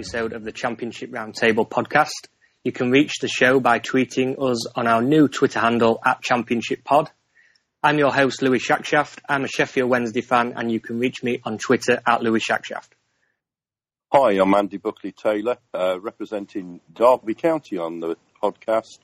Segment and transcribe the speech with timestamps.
[0.00, 2.28] Episode of the Championship Roundtable podcast.
[2.64, 6.84] You can reach the show by tweeting us on our new Twitter handle at Championship
[6.84, 7.10] Pod.
[7.82, 9.18] I'm your host, Louis Shackshaft.
[9.28, 12.88] I'm a Sheffield Wednesday fan, and you can reach me on Twitter at Louis Shackshaft.
[14.10, 19.00] Hi, I'm Andy Buckley Taylor, uh, representing Derby County on the podcast,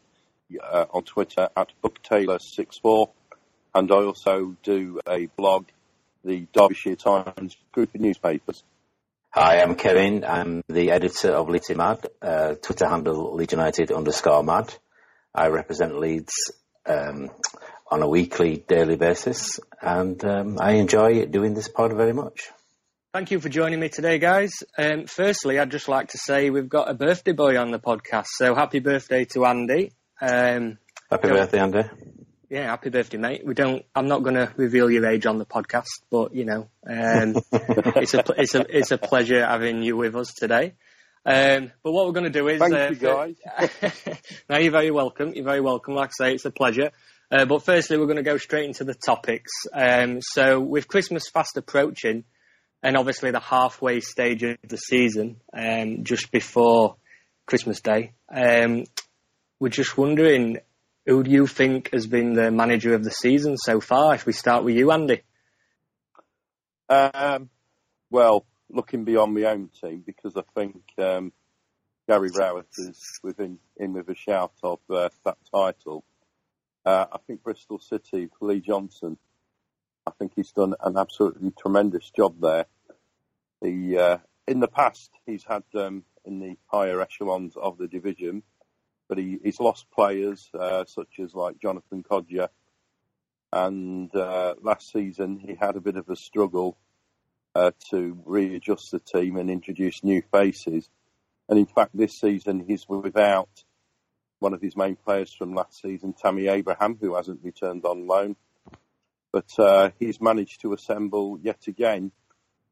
[0.63, 3.11] uh, on Twitter at BuckTaylor64,
[3.75, 5.67] and I also do a blog,
[6.25, 8.65] the Derbyshire Times group of newspapers.
[9.39, 10.25] Hi, I'm Kevin.
[10.25, 14.73] I'm the editor of Leeds Mad, uh, Twitter handle Leeds United underscore Mad.
[15.35, 16.33] I represent Leeds
[16.87, 17.29] um,
[17.91, 22.51] on a weekly, daily basis, and um, I enjoy doing this pod very much.
[23.13, 24.55] Thank you for joining me today, guys.
[24.79, 28.29] Um, firstly, I'd just like to say we've got a birthday boy on the podcast,
[28.39, 29.93] so happy birthday to Andy.
[30.19, 30.79] Um,
[31.11, 31.83] Happy birthday, Andy.
[32.49, 33.45] Yeah, happy birthday, mate.
[33.45, 33.85] We don't.
[33.95, 38.15] I'm not going to reveal your age on the podcast, but you know, um, it's
[38.15, 40.75] a it's a it's a pleasure having you with us today.
[41.25, 43.35] Um, but what we're going to do is, Thank uh, you, guys.
[44.49, 45.33] no, you're very welcome.
[45.35, 45.95] You're very welcome.
[45.95, 46.93] Like I say, it's a pleasure.
[47.33, 49.51] Uh, but firstly, we're going to go straight into the topics.
[49.73, 52.23] Um, so, with Christmas fast approaching,
[52.81, 56.97] and obviously the halfway stage of the season, um, just before
[57.47, 58.85] Christmas Day, um,
[59.59, 60.59] we're just wondering
[61.07, 64.15] who do you think has been the manager of the season so far?
[64.15, 65.23] If we start with you, Andy.
[66.89, 67.49] Um,
[68.11, 71.33] well, looking beyond my own team, because I think um,
[72.09, 76.05] Gary Rowett is within in with a shout of uh, that title.
[76.85, 79.19] Uh, I think Bristol City, Lee Johnson,
[80.07, 82.67] I think he's done an absolutely tremendous job there.
[83.61, 88.45] He, uh, in the past, he's had um, in the higher echelons of the division,
[89.09, 92.49] but he, he's lost players uh, such as like Jonathan Kodjia,
[93.53, 96.77] and uh, last season he had a bit of a struggle
[97.55, 100.89] uh, to readjust the team and introduce new faces.
[101.49, 103.49] And in fact, this season he's without
[104.39, 108.37] one of his main players from last season, Tammy Abraham, who hasn't returned on loan.
[109.33, 112.13] But uh, he's managed to assemble yet again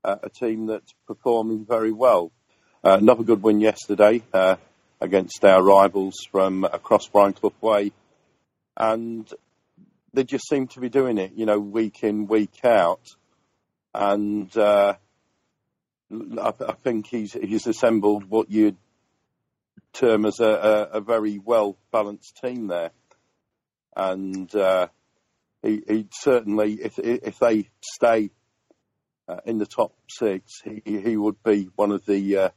[0.03, 2.33] uh, a team that's performing very well.
[2.83, 4.23] Uh, another good win yesterday
[5.05, 7.93] against our rivals from across Brian Clough Way,
[8.77, 9.31] and
[10.13, 13.07] they just seem to be doing it, you know, week in, week out.
[13.95, 14.95] And uh,
[16.11, 18.77] I, I think he's he's assembled what you'd
[19.93, 22.91] term as a, a, a very well balanced team there,
[23.95, 24.89] and uh,
[25.63, 28.31] he, he certainly, if if they stay
[29.29, 32.49] uh, in the top six, he he would be one of the uh,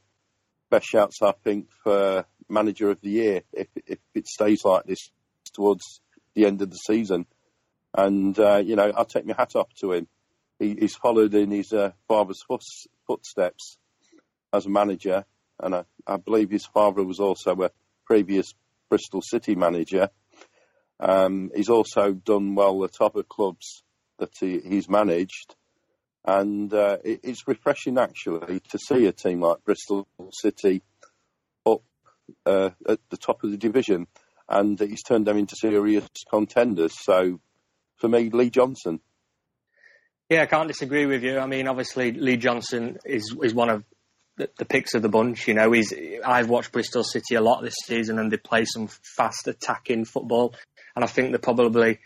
[0.70, 5.10] best shouts I think for manager of the year if if it stays like this
[5.52, 6.00] towards
[6.34, 7.26] the end of the season.
[7.94, 10.08] And uh, you know, I'll take my hat off to him.
[10.58, 12.42] He, he's followed in his uh, father's
[13.06, 13.78] footsteps
[14.52, 15.24] as a manager,
[15.60, 17.70] and I, I believe his father was also a
[18.06, 18.54] previous
[18.88, 20.10] Bristol City manager.
[21.00, 23.84] Um, he's also done well at other clubs
[24.18, 25.54] that he, he's managed,
[26.24, 30.82] and uh, it, it's refreshing actually to see a team like Bristol City
[32.46, 34.06] uh, at the top of the division,
[34.48, 36.94] and he's turned them into serious contenders.
[37.02, 37.40] So,
[37.96, 39.00] for me, Lee Johnson.
[40.28, 41.38] Yeah, I can't disagree with you.
[41.38, 43.84] I mean, obviously Lee Johnson is is one of
[44.36, 45.48] the, the picks of the bunch.
[45.48, 45.92] You know, he's
[46.24, 50.54] I've watched Bristol City a lot this season, and they play some fast attacking football,
[50.94, 51.98] and I think they're probably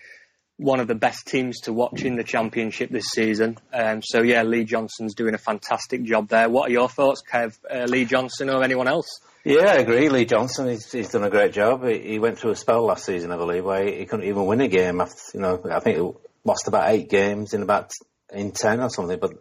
[0.56, 3.58] one of the best teams to watch in the championship this season.
[3.72, 6.48] Um, so yeah, Lee Johnson's doing a fantastic job there.
[6.48, 7.58] What are your thoughts, Kev?
[7.68, 9.20] Uh, Lee Johnson or anyone else?
[9.44, 10.08] Yeah, I agree.
[10.08, 11.84] Lee Johnson, he's, he's done a great job.
[11.84, 14.46] He, he went through a spell last season, I believe, where he, he couldn't even
[14.46, 15.00] win a game.
[15.00, 16.10] After, you know, I think he
[16.44, 17.90] lost about eight games in about
[18.32, 19.18] in ten or something.
[19.18, 19.32] But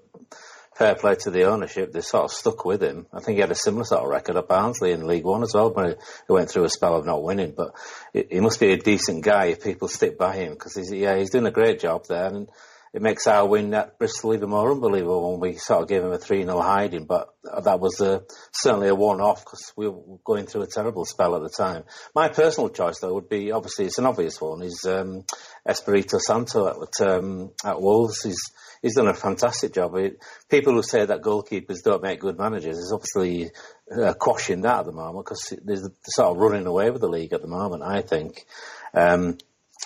[0.81, 3.05] fair play to the ownership, they sort of stuck with him.
[3.13, 5.53] I think he had a similar sort of record at Barnsley in League One as
[5.53, 7.53] well, but he went through a spell of not winning.
[7.55, 7.75] But
[8.13, 11.29] he must be a decent guy if people stick by him because he's yeah he's
[11.29, 12.25] doing a great job there.
[12.25, 12.49] And
[12.93, 16.11] it makes our win at Bristol even more unbelievable when we sort of gave him
[16.11, 17.05] a 3 0 hiding.
[17.05, 17.29] But
[17.63, 21.35] that was a, certainly a one off because we were going through a terrible spell
[21.35, 21.83] at the time.
[22.13, 25.23] My personal choice, though, would be obviously it's an obvious one is um,
[25.65, 28.23] Espirito Santo at, um, at Wolves.
[28.23, 28.41] He's,
[28.81, 29.95] he's done a fantastic job.
[29.95, 33.51] It, people who say that goalkeepers don't make good managers is obviously
[33.91, 37.33] uh, quashing that at the moment because they're sort of running away with the league
[37.33, 38.45] at the moment, I think.
[38.93, 39.37] Um,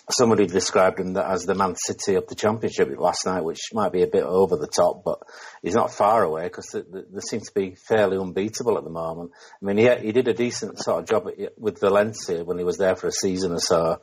[0.10, 4.04] somebody described him as the Man City of the Championship last night, which might be
[4.04, 5.20] a bit over the top, but
[5.62, 9.32] he's not far away because they, they, seem to be fairly unbeatable at the moment.
[9.62, 12.78] I mean, he, he did a decent sort of job with Valencia when he was
[12.78, 14.02] there for a season or so.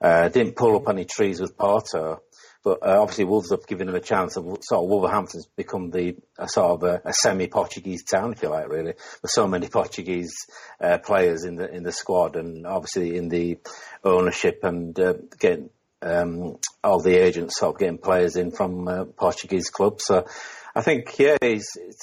[0.00, 2.22] Uh, didn't pull up any trees with Porto,
[2.68, 4.36] but uh, obviously Wolves have given him a chance.
[4.36, 6.16] Of, sort of Wolverhampton's become the
[6.48, 8.92] sort of a, a, semi-Portuguese town, if you like, really.
[9.22, 10.34] With so many Portuguese
[10.78, 13.58] uh, players in the in the squad, and obviously in the
[14.04, 15.70] ownership and uh, getting
[16.02, 20.04] um, all the agents sort of getting players in from uh, Portuguese clubs.
[20.04, 20.26] So
[20.74, 21.60] I think, yeah, to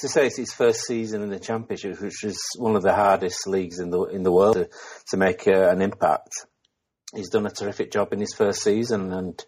[0.07, 3.77] say it's his first season in the Championship, which is one of the hardest leagues
[3.77, 4.69] in the in the world to,
[5.11, 6.47] to make uh, an impact.
[7.13, 9.45] He's done a terrific job in his first season, and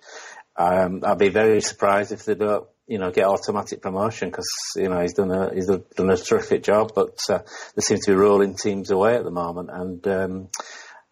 [0.57, 4.89] um, I'd be very surprised if they don't, you know, get automatic promotion because you
[4.89, 6.93] know he's done a he's done a terrific job.
[6.95, 7.39] But uh,
[7.75, 10.49] they seem to be rolling teams away at the moment, and um,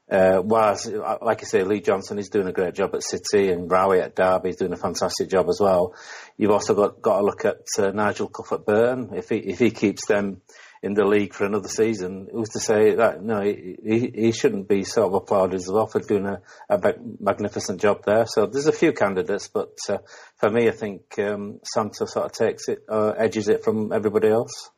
[0.09, 3.69] uh, whereas, like I say, Lee Johnson is doing a great job at City, and
[3.69, 5.95] Rowie at Derby is doing a fantastic job as well.
[6.37, 9.11] You've also got got to look at uh, Nigel Clough at Burn.
[9.15, 10.41] If he if he keeps them
[10.85, 14.83] in the league for another season, who's to say that no, he, he, shouldn't be
[14.83, 18.27] sort of applauded as well for doing a, a magnificent job there.
[18.27, 19.97] So there's a few candidates, but uh,
[20.37, 24.27] for me, I think um, Santo sort of takes it, uh, edges it from everybody
[24.27, 24.69] else.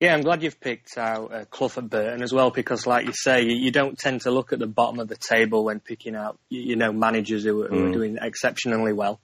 [0.00, 3.12] Yeah, I'm glad you've picked out uh, Clough at Burton as well, because like you
[3.14, 6.16] say, you, you, don't tend to look at the bottom of the table when picking
[6.16, 7.88] out, you, you know, managers who, who mm.
[7.88, 9.20] are doing exceptionally well.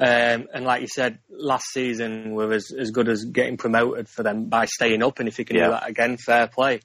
[0.00, 4.22] Um, and like you said, last season were as, as good as getting promoted for
[4.22, 5.18] them by staying up.
[5.18, 5.66] And if you can yeah.
[5.66, 6.80] do that again, fair play.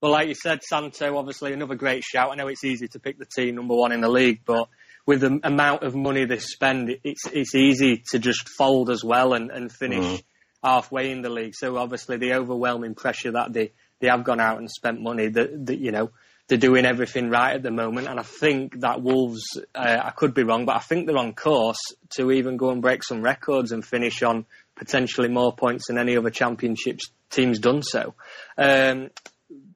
[0.00, 2.30] Well, like you said, Santo, obviously another great shout.
[2.30, 4.68] I know it's easy to pick the team number one in the league, but
[5.06, 9.34] with the amount of money they spend, it's it's easy to just fold as well
[9.34, 10.22] and, and finish mm.
[10.62, 11.54] halfway in the league.
[11.54, 15.66] So obviously the overwhelming pressure that they, they have gone out and spent money that,
[15.66, 16.12] that you know
[16.50, 18.08] they're doing everything right at the moment.
[18.08, 21.32] And I think that Wolves, uh, I could be wrong, but I think they're on
[21.32, 21.78] course
[22.16, 26.16] to even go and break some records and finish on potentially more points than any
[26.16, 28.14] other championships team's done so.
[28.58, 29.10] Um,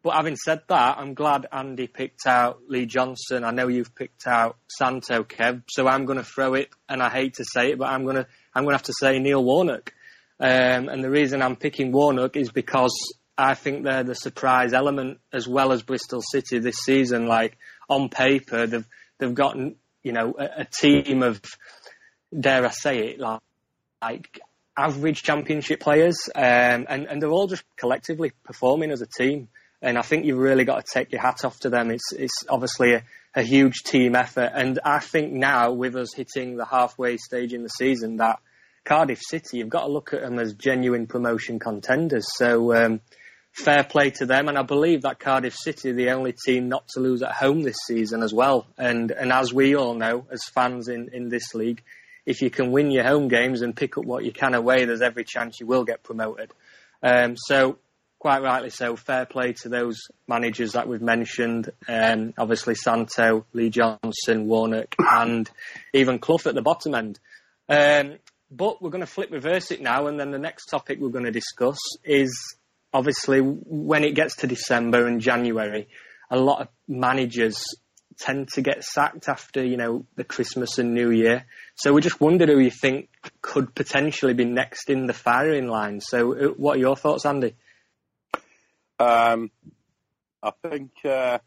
[0.02, 3.44] but having said that, I'm glad Andy picked out Lee Johnson.
[3.44, 5.62] I know you've picked out Santo, Kev.
[5.70, 8.16] So I'm going to throw it, and I hate to say it, but I'm going
[8.16, 9.94] to I'm going to have to say Neil Warnock.
[10.40, 12.92] Um, and the reason I'm picking Warnock is because
[13.36, 17.26] I think they're the surprise element as well as Bristol City this season.
[17.26, 17.56] Like
[17.88, 18.86] on paper, they've
[19.18, 21.40] they've gotten you know a, a team of
[22.38, 23.40] dare I say it like,
[24.00, 24.40] like
[24.76, 29.48] average championship players, um, and and they're all just collectively performing as a team.
[29.82, 31.90] And I think you've really got to take your hat off to them.
[31.90, 33.02] It's it's obviously a,
[33.34, 37.62] a huge team effort, and I think now with us hitting the halfway stage in
[37.62, 38.38] the season that.
[38.86, 42.26] Cardiff City, you've got to look at them as genuine promotion contenders.
[42.36, 43.00] So um,
[43.54, 44.48] fair play to them.
[44.48, 47.62] And I believe that Cardiff City are the only team not to lose at home
[47.62, 48.66] this season as well.
[48.76, 51.82] And and as we all know, as fans in, in this league,
[52.26, 55.02] if you can win your home games and pick up what you can away, there's
[55.02, 56.52] every chance you will get promoted.
[57.02, 57.78] Um, so
[58.18, 61.70] quite rightly so, fair play to those managers that we've mentioned.
[61.86, 65.50] Um, obviously Santo, Lee Johnson, Warnock, and
[65.92, 67.20] even Clough at the bottom end.
[67.68, 68.16] Um,
[68.50, 71.26] but we're going to flip reverse it now, and then the next topic we're going
[71.26, 72.56] to discuss is
[72.94, 75.88] obviously when it gets to December and January,
[76.30, 77.62] a lot of managers
[78.16, 81.44] tend to get sacked after you know the Christmas and New Year.
[81.74, 83.10] So we just wondered who you think
[83.42, 86.00] could potentially be next in the firing line.
[86.00, 87.56] So uh, what are your thoughts, Andy?
[89.00, 89.50] Um,
[90.40, 91.38] I think uh,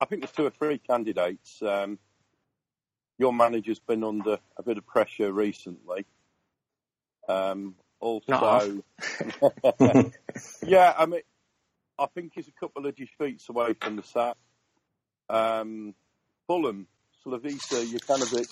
[0.00, 1.60] I think there's two or three candidates.
[1.60, 1.98] Um,
[3.18, 6.06] your manager's been under a bit of pressure recently.
[7.28, 8.82] Um, also,
[10.66, 11.20] yeah, I mean,
[11.98, 14.36] I think he's a couple of defeats away from the sack.
[15.28, 15.94] Um,
[16.46, 16.86] Fulham,
[17.24, 18.48] Slavisa, Jokanovic,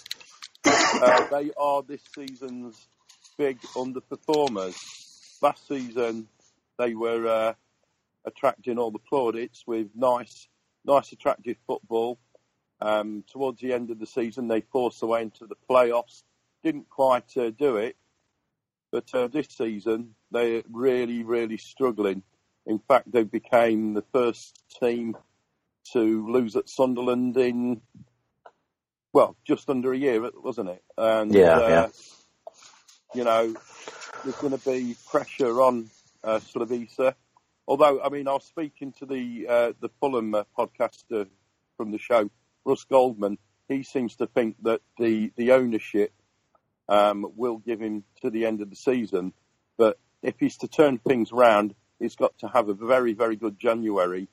[0.65, 2.89] uh, they are this season's
[3.37, 5.43] big underperformers.
[5.43, 6.29] Last season,
[6.79, 7.55] they were uh,
[8.25, 10.49] attracting all the plaudits with nice,
[10.85, 12.19] nice, attractive football.
[12.81, 16.23] Um, towards the end of the season, they forced their way into the playoffs.
[16.65, 17.97] Didn't quite uh, do it,
[18.93, 22.23] but uh, this season, they're really, really struggling.
[22.67, 25.17] In fact, they became the first team
[25.93, 27.81] to lose at Sunderland in
[29.13, 30.83] well, just under a year, wasn't it?
[30.97, 31.87] And, yeah, uh, yeah.
[33.15, 33.55] You know,
[34.25, 35.91] there's going to be pressure on
[36.25, 37.15] uh, Slavisa.
[37.69, 41.29] Although, I mean, I was speaking to the uh, the Fulham uh, podcaster
[41.77, 42.31] from the show,
[42.65, 43.39] Russ Goldman.
[43.69, 46.13] He seems to think that the the ownership
[46.93, 49.33] um, will give him to the end of the season.
[49.79, 53.59] But if he's to turn things around, he's got to have a very, very good
[53.59, 54.29] January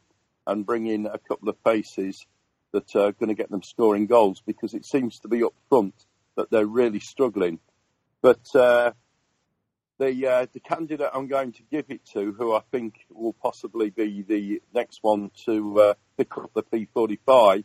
[0.46, 2.26] and bring in a couple of faces
[2.74, 5.96] that are going to get them scoring goals because it seems to be up front
[6.36, 7.60] that they're really struggling.
[8.22, 8.92] But uh,
[9.98, 13.90] the uh, the candidate I'm going to give it to, who I think will possibly
[13.90, 17.64] be the next one to uh, pick up the P45,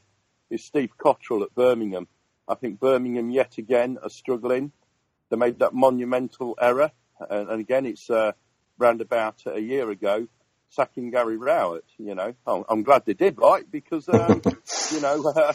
[0.50, 2.06] is Steve Cotterill at Birmingham.
[2.46, 4.70] I think Birmingham yet again are struggling.
[5.34, 8.34] They made that monumental error, and, and again it's uh,
[8.78, 10.28] round about a year ago,
[10.68, 11.82] sacking Gary Rowett.
[11.98, 13.68] You know, I'm, I'm glad they did, right?
[13.68, 14.42] Because um,
[14.92, 15.52] you know, uh,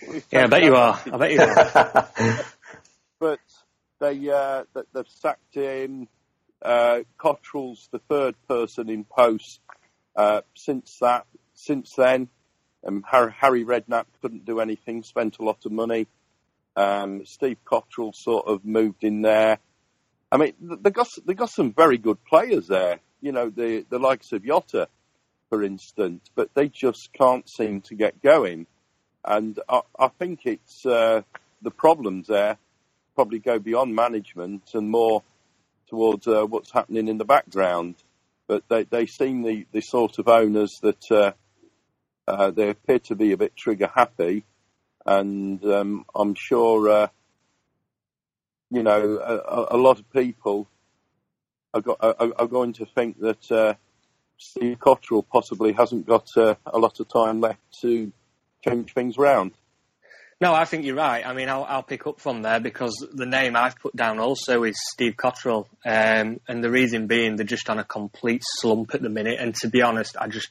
[0.32, 1.00] yeah, I bet you are.
[1.12, 2.44] I bet you are.
[3.20, 3.38] but
[4.00, 6.08] they uh, they've sacked him.
[6.60, 9.60] Uh, Cotterill's the third person in post
[10.16, 11.24] uh, since that.
[11.54, 12.26] Since then,
[12.84, 15.04] um, Harry, Harry Redknapp couldn't do anything.
[15.04, 16.08] Spent a lot of money.
[16.76, 19.58] Um, Steve Cotterill sort of moved in there.
[20.32, 23.00] I mean, they got they got some very good players there.
[23.20, 24.88] You know, the the likes of Jota,
[25.48, 28.66] for instance, but they just can't seem to get going.
[29.24, 31.22] And I, I think it's uh,
[31.60, 32.56] the problems there
[33.14, 35.22] probably go beyond management and more
[35.88, 37.96] towards uh, what's happening in the background.
[38.46, 41.32] But they they seem the the sort of owners that uh,
[42.26, 44.44] uh they appear to be a bit trigger happy,
[45.06, 47.08] and um, I'm sure uh,
[48.70, 50.68] you know, a, a lot of people
[51.74, 53.74] are, go, are, are, going to think that uh,
[54.38, 58.12] Steve Cotterill possibly hasn't got uh, a lot of time left to
[58.64, 59.52] change things round.
[60.40, 61.26] No, I think you're right.
[61.26, 64.62] I mean, I'll, I'll, pick up from there because the name I've put down also
[64.64, 69.02] is Steve Cotterill, um, and the reason being they're just on a complete slump at
[69.02, 69.38] the minute.
[69.38, 70.48] And to be honest, I just,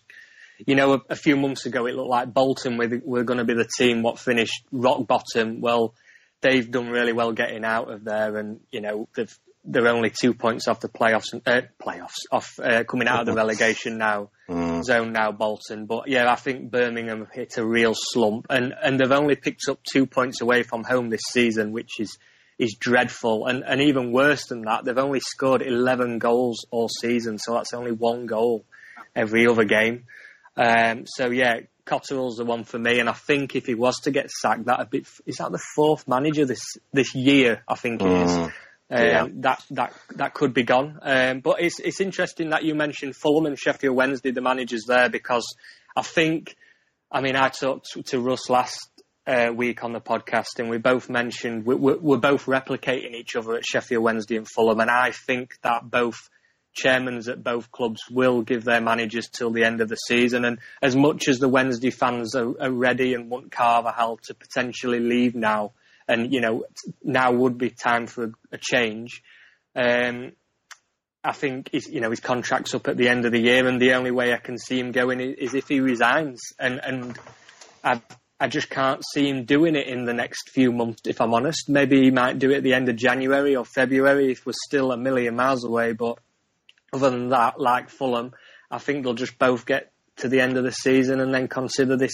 [0.66, 3.46] you know, a, a few months ago it looked like Bolton were, were going to
[3.46, 5.62] be the team what finished rock bottom.
[5.62, 5.94] Well,
[6.42, 10.34] they've done really well getting out of there, and you know they've they're only two
[10.34, 14.84] points off the playoffs, uh, playoffs off uh, coming out of the relegation now mm.
[14.84, 15.86] zone now Bolton.
[15.86, 19.68] But yeah, I think Birmingham have hit a real slump, and and they've only picked
[19.70, 22.18] up two points away from home this season, which is
[22.58, 23.48] is dreadful.
[23.48, 27.74] And and even worse than that, they've only scored eleven goals all season, so that's
[27.74, 28.66] only one goal
[29.16, 30.06] every other game.
[30.60, 34.12] Um, so yeah, Cotterill's the one for me, and I think if he was to
[34.12, 37.64] get sacked, that be is that the fourth manager this this year?
[37.68, 38.08] I think is.
[38.08, 38.54] Mm,
[38.92, 39.22] yeah.
[39.22, 41.00] Um, that that that could be gone.
[41.02, 45.10] Um, but it's it's interesting that you mentioned Fulham and Sheffield Wednesday, the managers there,
[45.10, 45.46] because
[45.96, 46.56] I think,
[47.12, 48.90] I mean, I talked to Russ last
[49.26, 53.36] uh, week on the podcast, and we both mentioned we, we're, we're both replicating each
[53.36, 56.30] other at Sheffield Wednesday and Fulham, and I think that both
[56.76, 60.46] chairmans at both clubs will give their managers till the end of the season.
[60.46, 65.00] And as much as the Wednesday fans are, are ready and want Carvalhal to potentially
[65.00, 65.74] leave now,
[66.08, 66.66] and you know
[67.04, 69.24] now would be time for a, a change.
[69.76, 70.34] Um,
[71.24, 73.82] I think his, you know his contract's up at the end of the year, and
[73.82, 76.40] the only way I can see him going is, if he resigns.
[76.60, 77.20] And and
[77.84, 78.02] I
[78.40, 81.02] I just can't see him doing it in the next few months.
[81.06, 84.32] If I'm honest, maybe he might do it at the end of January or February
[84.32, 85.92] if we're still a million miles away.
[85.92, 86.20] But
[86.94, 88.34] other than that, like Fulham,
[88.72, 91.98] I think they'll just both get to the end of the season and then consider
[91.98, 92.14] this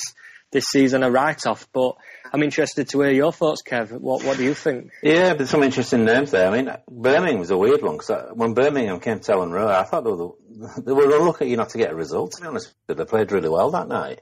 [0.51, 1.67] this season a write off.
[1.74, 1.96] But
[2.32, 3.91] I'm interested to hear your thoughts, Kev.
[4.00, 4.91] What what do you think?
[5.03, 6.48] Yeah, there's some interesting names there.
[6.48, 9.70] I mean, Birmingham was a weird one because uh, when Birmingham came to Elland Road,
[9.70, 10.34] I thought they were,
[10.82, 12.34] they were unlucky you not to get a result.
[12.34, 14.22] To be honest, they played really well that night,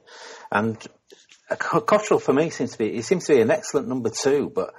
[0.50, 0.76] and
[1.50, 4.50] uh, Cotterill for me seems to be he seems to be an excellent number two,
[4.54, 4.74] but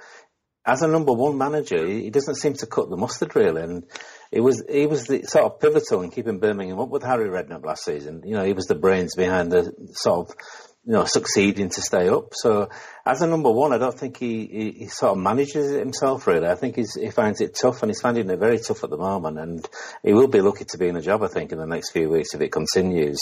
[0.66, 3.62] as a number one manager, he doesn't seem to cut the mustard really.
[3.62, 3.84] And
[4.32, 7.64] he was he was the sort of pivotal in keeping Birmingham up with Harry Redknapp
[7.64, 8.22] last season.
[8.24, 10.36] You know, he was the brains behind the sort of
[10.84, 12.32] you know succeeding to stay up.
[12.34, 12.68] So
[13.06, 16.26] as a number one, I don't think he, he, he sort of manages it himself
[16.26, 16.48] really.
[16.48, 19.38] I think he finds it tough, and he's finding it very tough at the moment.
[19.38, 19.68] And
[20.02, 22.10] he will be lucky to be in a job, I think, in the next few
[22.10, 23.18] weeks if it continues.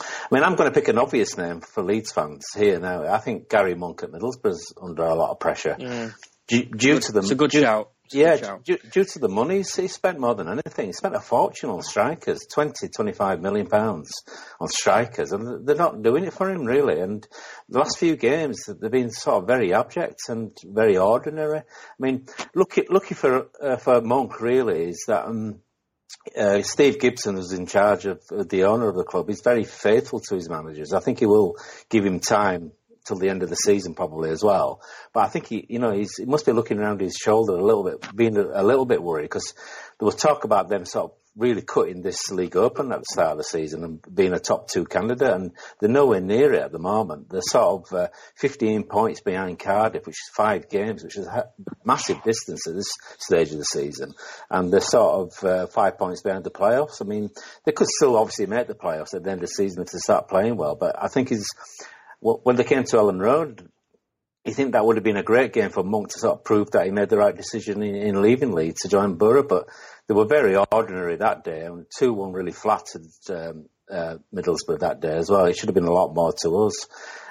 [0.00, 3.06] I mean, I'm going to pick an obvious name for Leeds fans here now.
[3.06, 5.76] I think Gary Monk at Middlesbrough's under a lot of pressure.
[5.78, 6.14] Mm.
[6.48, 7.90] Due, due to the, it's a good due, shout.
[8.12, 10.86] Yeah, due, due, to the money, he spent more than anything.
[10.86, 14.10] He spent a fortune on strikers, 20, 25 million pounds
[14.60, 17.00] on strikers, and they're not doing it for him really.
[17.00, 17.26] And
[17.68, 21.60] the last few games, they've been sort of very abject and very ordinary.
[21.60, 21.62] I
[21.98, 25.26] mean, lucky, lucky for uh, for Monk really is that.
[25.26, 25.60] Um,
[26.38, 29.64] uh, Steve Gibson, who's in charge of uh, the owner of the club, he's very
[29.64, 30.92] faithful to his managers.
[30.92, 31.56] I think he will
[31.88, 32.72] give him time
[33.04, 34.80] till the end of the season probably as well.
[35.12, 37.64] But I think he, you know, he's, he must be looking around his shoulder a
[37.64, 39.54] little bit, being a, a little bit worried because
[39.98, 43.32] there was talk about them sort of really cutting this league open at the start
[43.32, 46.72] of the season and being a top two candidate, and they're nowhere near it at
[46.72, 47.30] the moment.
[47.30, 51.48] They're sort of uh, 15 points behind Cardiff, which is five games, which is a
[51.84, 54.12] massive distance at this stage of the season,
[54.50, 57.00] and they're sort of uh, five points behind the playoffs.
[57.00, 57.30] I mean,
[57.64, 59.98] they could still obviously make the playoffs at the end of the season if they
[59.98, 61.46] start playing well, but I think he's
[62.22, 63.68] when they came to Elland Road,
[64.44, 66.70] you think that would have been a great game for Monk to sort of prove
[66.72, 69.68] that he made the right decision in, in leaving Leeds to join Borough, but
[70.08, 75.00] they were very ordinary that day, and 2 1 really flattered um, uh, Middlesbrough that
[75.00, 75.46] day as well.
[75.46, 76.86] It should have been a lot more to us.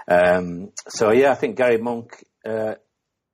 [0.07, 2.75] Um, so, yeah, I think Gary Monk uh,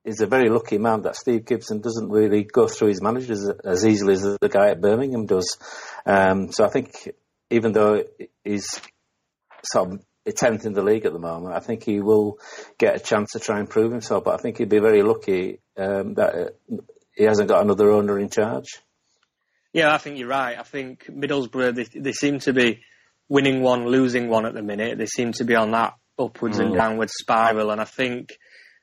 [0.04, 3.86] is a very lucky man that Steve Gibson doesn't really go through his managers as
[3.86, 5.56] easily as the guy at Birmingham does.
[6.04, 7.14] Um, so, I think
[7.50, 8.04] even though
[8.44, 8.80] he's
[9.64, 11.54] sort of 10th in the league at the moment.
[11.54, 12.38] I think he will
[12.78, 15.60] get a chance to try and prove himself, but I think he'd be very lucky
[15.76, 16.76] um, that uh,
[17.14, 18.80] he hasn't got another owner in charge.
[19.72, 20.58] Yeah, I think you're right.
[20.58, 22.80] I think Middlesbrough, they, they seem to be
[23.28, 24.98] winning one, losing one at the minute.
[24.98, 26.66] They seem to be on that upwards mm.
[26.66, 27.70] and downwards spiral.
[27.70, 28.38] And I think,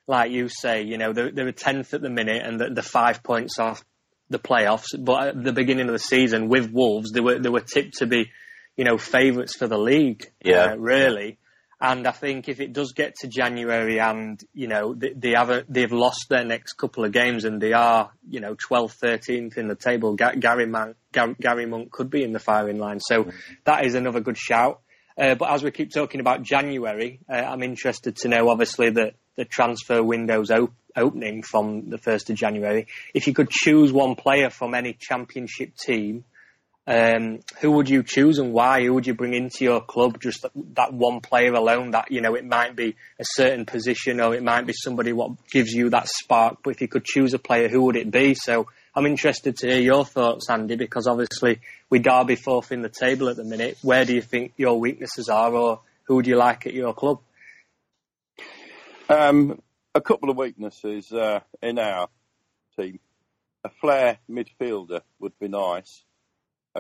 [0.08, 3.24] like you say, you know, they're, they're 10th at the minute and they're, they're five
[3.24, 3.84] points off
[4.30, 4.88] the playoffs.
[4.98, 8.06] But at the beginning of the season with Wolves, they were, they were tipped to
[8.06, 8.32] be,
[8.76, 10.32] you know, favourites for the league.
[10.44, 10.74] Yeah.
[10.74, 11.38] Uh, really.
[11.80, 15.50] And I think if it does get to January and, you know, they, they have
[15.50, 19.58] a, they've lost their next couple of games and they are, you know, 12th, 13th
[19.58, 23.00] in the table, Gary, Man, Gary Monk could be in the firing line.
[23.02, 23.30] So
[23.66, 24.82] that is another good shout.
[25.18, 29.16] Uh, but as we keep talking about January, uh, I'm interested to know, obviously, that
[29.36, 32.88] the transfer window's op- opening from the 1st of January.
[33.14, 36.26] If you could choose one player from any championship team
[36.88, 38.84] um, who would you choose and why?
[38.84, 40.22] Who would you bring into your club?
[40.22, 41.92] Just that, that, one player alone.
[41.92, 45.48] That you know, it might be a certain position, or it might be somebody what
[45.48, 46.60] gives you that spark.
[46.64, 48.36] But if you could choose a player, who would it be?
[48.36, 52.90] So I'm interested to hear your thoughts, Andy, because obviously we Derby fourth in the
[52.90, 53.80] table at the minute.
[53.82, 57.20] Where do you think your weaknesses are, or who would you like at your club?
[59.10, 59.60] Um,
[59.96, 62.10] a couple of weaknesses uh, in our
[62.78, 63.00] team.
[63.64, 66.04] A flair midfielder would be nice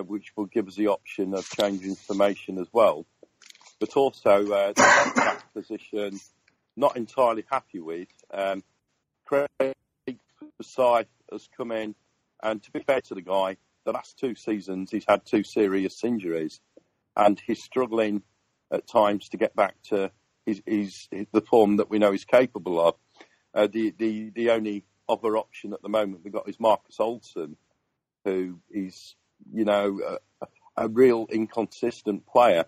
[0.03, 3.05] which will give us the option of changing formation as well.
[3.79, 6.19] But also uh, the position,
[6.75, 8.07] not entirely happy with.
[8.31, 8.63] Um,
[9.25, 9.47] Craig
[10.57, 11.95] Forsyth has come in,
[12.41, 16.03] and to be fair to the guy, the last two seasons he's had two serious
[16.03, 16.59] injuries,
[17.15, 18.23] and he's struggling
[18.71, 20.11] at times to get back to
[20.45, 22.95] his, his, his the form that we know he's capable of.
[23.53, 27.55] Uh, the, the the only other option at the moment we've got is Marcus Olsson,
[28.25, 29.15] who is
[29.51, 32.65] you know, a, a real inconsistent player.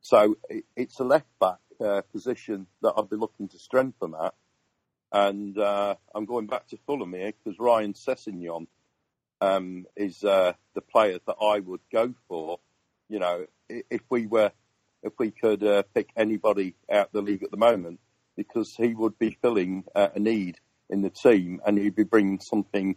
[0.00, 4.34] So it, it's a left back uh, position that I've been looking to strengthen at.
[5.10, 8.66] And uh, I'm going back to Fulham here because Ryan Sessegnon
[9.40, 12.60] um, is uh, the player that I would go for.
[13.08, 14.52] You know, if we were,
[15.02, 18.00] if we could uh, pick anybody out the league at the moment,
[18.36, 22.40] because he would be filling uh, a need in the team and he'd be bringing
[22.40, 22.96] something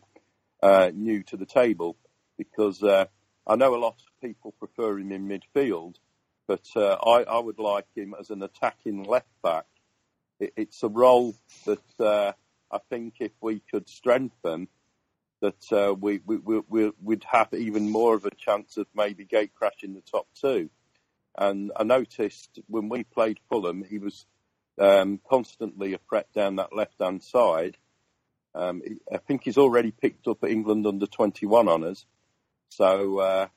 [0.62, 1.97] uh, new to the table
[2.41, 3.06] because uh,
[3.45, 5.95] I know a lot of people prefer him in midfield,
[6.47, 9.65] but uh, I, I, would like him as an attacking left back.
[10.39, 12.32] It, it's a role that uh,
[12.71, 14.67] I think if we could strengthen,
[15.41, 19.51] that uh, we, we, we, would have even more of a chance of maybe gate
[19.56, 20.69] crashing the top two.
[21.38, 24.25] And I noticed when we played Fulham, he was
[24.80, 27.77] um, constantly a threat down that left hand side.
[28.54, 32.06] Um, I think he's already picked up England under 21 honours.
[32.71, 33.47] So, uh,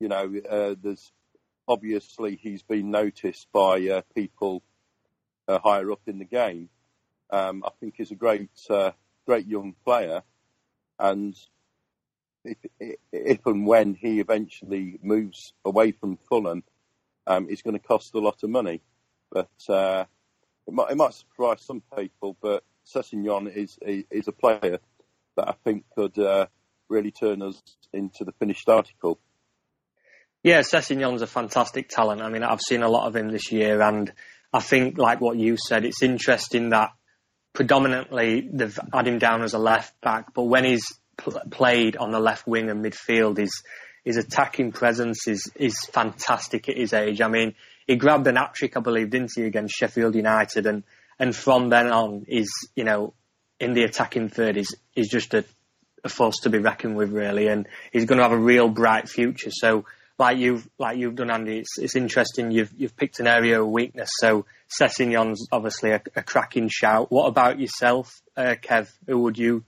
[0.00, 1.12] you know, uh, there's
[1.68, 4.62] obviously he's been noticed by uh, people
[5.46, 6.70] uh, higher up in the game.
[7.30, 8.92] Um, I think he's a great, uh,
[9.26, 10.22] great young player,
[10.98, 11.36] and
[12.44, 12.56] if,
[13.12, 16.62] if, and when he eventually moves away from Fulham,
[17.26, 18.80] um, it's going to cost a lot of money.
[19.30, 20.06] But uh,
[20.66, 22.38] it might, it, might, surprise some people.
[22.40, 24.78] But Sessegnon is is a player
[25.36, 26.18] that I think could
[26.88, 27.60] really turn us
[27.92, 29.18] into the finished article.
[30.42, 32.20] Yeah, Sessegnon's a fantastic talent.
[32.20, 34.12] I mean, I've seen a lot of him this year, and
[34.52, 36.90] I think, like what you said, it's interesting that
[37.54, 40.84] predominantly they've had him down as a left back, but when he's
[41.16, 43.62] pl- played on the left wing and midfield, his
[44.04, 47.22] his attacking presence is is fantastic at his age.
[47.22, 47.54] I mean,
[47.86, 50.82] he grabbed an hat trick, I believe, didn't he, against Sheffield United, and
[51.18, 53.14] and from then on, is you know
[53.58, 55.44] in the attacking third is is just a
[56.04, 59.08] a force to be reckoned with, really, and he's going to have a real bright
[59.08, 59.50] future.
[59.50, 59.86] So,
[60.18, 62.50] like you've like you've done, Andy, it's it's interesting.
[62.50, 64.10] You've you've picked an area of weakness.
[64.20, 64.46] So
[64.80, 67.10] Sessegnon's obviously a, a cracking shout.
[67.10, 68.88] What about yourself, uh, Kev?
[69.08, 69.64] Who would you,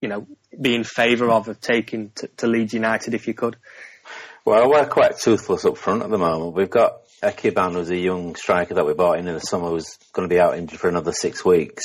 [0.00, 0.26] you know,
[0.60, 3.56] be in favour of of taking to, to Leeds United if you could?
[4.44, 6.54] Well, we're quite toothless up front at the moment.
[6.54, 9.96] We've got Ekuban, who's a young striker that we bought in in the summer, who's
[10.12, 11.82] going to be out injured for another six weeks.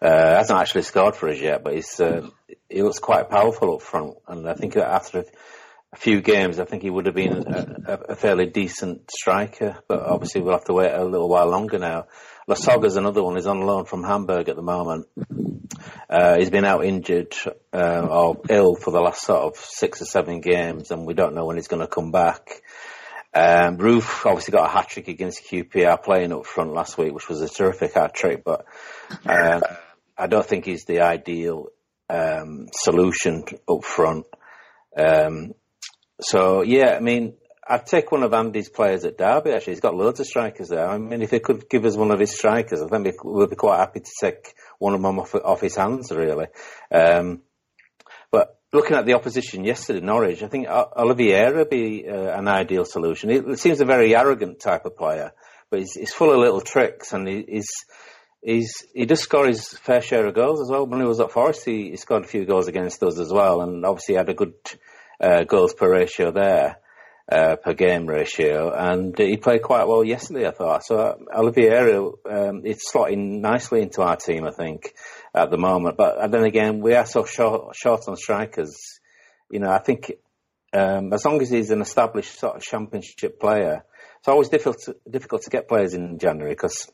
[0.00, 2.28] Uh, hasn't actually scored for us yet, but he's uh,
[2.68, 4.16] he looks quite powerful up front.
[4.28, 5.24] And I think after
[5.92, 7.44] a few games, I think he would have been
[7.86, 9.78] a, a, fairly decent striker.
[9.88, 12.06] But obviously, we'll have to wait a little while longer now.
[12.48, 13.36] Lasogga's another one.
[13.36, 15.08] He's on loan from Hamburg at the moment.
[16.08, 17.34] Uh, he's been out injured
[17.72, 21.34] uh, or ill for the last sort of six or seven games, and we don't
[21.34, 22.62] know when he's going to come back.
[23.34, 27.28] Um, Roofe obviously got a hat trick against QPR playing up front last week, which
[27.28, 28.64] was a terrific hat trick, but
[29.26, 29.60] uh,
[30.18, 31.68] I don't think he's the ideal
[32.10, 34.26] um, solution up front.
[34.96, 35.54] Um,
[36.20, 37.34] so yeah, I mean,
[37.70, 39.52] I'd take one of Andy's players at Derby.
[39.52, 40.88] Actually, he's got loads of strikers there.
[40.88, 43.56] I mean, if he could give us one of his strikers, I think we'd be
[43.56, 46.46] quite happy to take one of them off, off his hands, really.
[46.90, 47.42] Um,
[48.30, 52.86] but looking at the opposition yesterday, Norwich, I think Oliveira would be uh, an ideal
[52.86, 53.28] solution.
[53.30, 55.32] He seems a very arrogant type of player,
[55.70, 57.68] but he's, he's full of little tricks, and he, he's
[58.42, 60.86] he's he does score his fair share of goals as well.
[60.86, 63.62] When he was at Forest, he, he scored a few goals against us as well,
[63.62, 64.54] and obviously had a good
[65.20, 66.78] uh, goals per ratio there,
[67.30, 70.84] uh, per game ratio, and he played quite well yesterday, I thought.
[70.84, 74.94] So uh, Oliveira, um, it's slotting nicely into our team, I think,
[75.34, 75.96] at the moment.
[75.96, 78.76] But then again, we are so short, short on strikers.
[79.50, 80.12] You know, I think
[80.72, 83.84] um, as long as he's an established sort of championship player,
[84.18, 86.90] it's always difficult to, difficult to get players in January because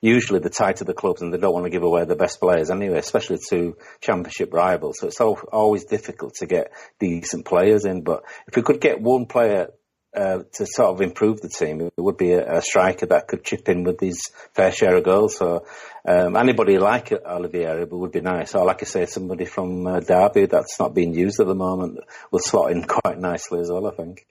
[0.00, 2.70] usually the tighter the clubs and they don't want to give away the best players
[2.70, 4.98] anyway, especially to championship rivals.
[5.00, 8.02] So it's always difficult to get decent players in.
[8.02, 9.68] But if we could get one player
[10.16, 13.44] uh, to sort of improve the team, it would be a, a, striker that could
[13.44, 15.36] chip in with his fair share of goals.
[15.36, 15.66] So
[16.08, 18.54] um, anybody like Olivier would be nice.
[18.54, 21.98] Or like I say, somebody from uh, Derby that's not being used at the moment
[22.30, 24.26] will slot in quite nicely as well, I think.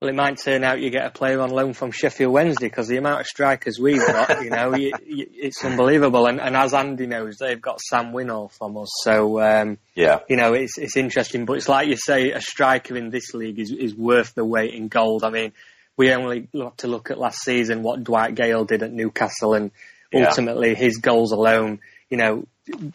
[0.00, 2.86] Well, it might turn out you get a player on loan from Sheffield Wednesday because
[2.86, 6.26] the amount of strikers we've got, you know, you, you, it's unbelievable.
[6.26, 8.90] And, and, as Andy knows, they've got Sam Winnall from us.
[9.02, 11.46] So, um, yeah, you know, it's it's interesting.
[11.46, 14.72] But it's like you say, a striker in this league is is worth the weight
[14.72, 15.24] in gold.
[15.24, 15.52] I mean,
[15.96, 19.72] we only have to look at last season what Dwight Gayle did at Newcastle, and
[20.14, 20.76] ultimately yeah.
[20.76, 22.46] his goals alone, you know,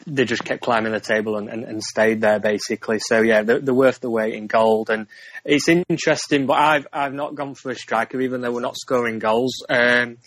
[0.05, 2.99] they just kept climbing the table and, and, and stayed there basically.
[2.99, 5.07] So yeah, they're, they're, worth the weight in gold, and
[5.43, 6.45] it's interesting.
[6.45, 9.63] But I've I've not gone for a striker, even though we're not scoring goals.
[9.69, 10.17] Um,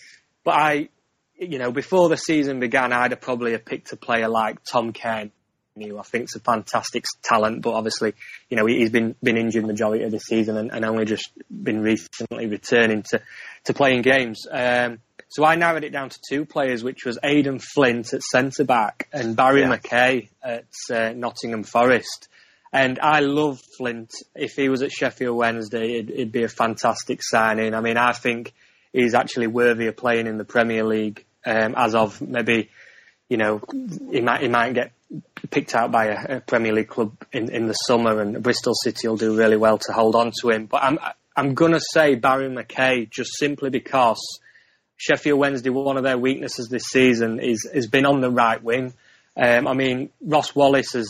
[0.45, 0.89] but I,
[1.39, 4.93] you know, before the season began, I'd have probably have picked a player like Tom
[4.93, 5.31] Cairney,
[5.77, 7.63] who I think is a fantastic talent.
[7.63, 8.15] But obviously,
[8.49, 11.31] you know, he's been been injured the majority of the season and, and only just
[11.51, 13.21] been recently returning to
[13.65, 14.47] to playing games.
[14.51, 15.01] Um,
[15.37, 19.07] so I narrowed it down to two players, which was Aden Flint at centre back
[19.13, 19.77] and Barrie yeah.
[19.77, 22.29] McKay at uh, Nottingham Forest.
[22.73, 24.15] And I love Flint.
[24.35, 27.75] If he was at Sheffield Wednesday, it'd, it'd, be a fantastic signing.
[27.75, 28.55] I mean, I think
[28.95, 31.23] he's actually worthy of playing in the Premier League.
[31.45, 32.71] Um, as of maybe,
[33.29, 33.61] you know,
[34.11, 34.93] he might he might get
[35.51, 39.07] picked out by a, a Premier League club in, in the summer, and Bristol City
[39.07, 40.65] will do really well to hold on to him.
[40.65, 40.99] But I'm
[41.37, 44.19] I'm gonna say Barrie McKay just simply because
[44.97, 48.95] Sheffield Wednesday, one of their weaknesses this season is has been on the right wing.
[49.37, 51.09] Um, I mean, Ross Wallace has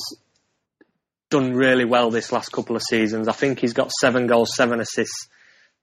[1.30, 3.28] done really well this last couple of seasons.
[3.28, 5.28] I think he's got seven goals, seven assists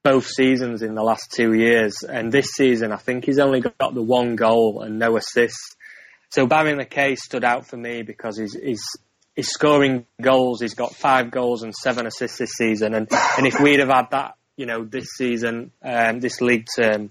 [0.04, 2.04] both seasons in the last two years.
[2.08, 5.76] And this season, I think he's only got the one goal and no assists.
[6.30, 8.84] So Barrie McKay stood out for me because he's, he's,
[9.36, 10.62] he's scoring goals.
[10.62, 12.94] He's got five goals and seven assists this season.
[12.94, 17.10] And, and if we'd have had that, you know, this season, um, this league term,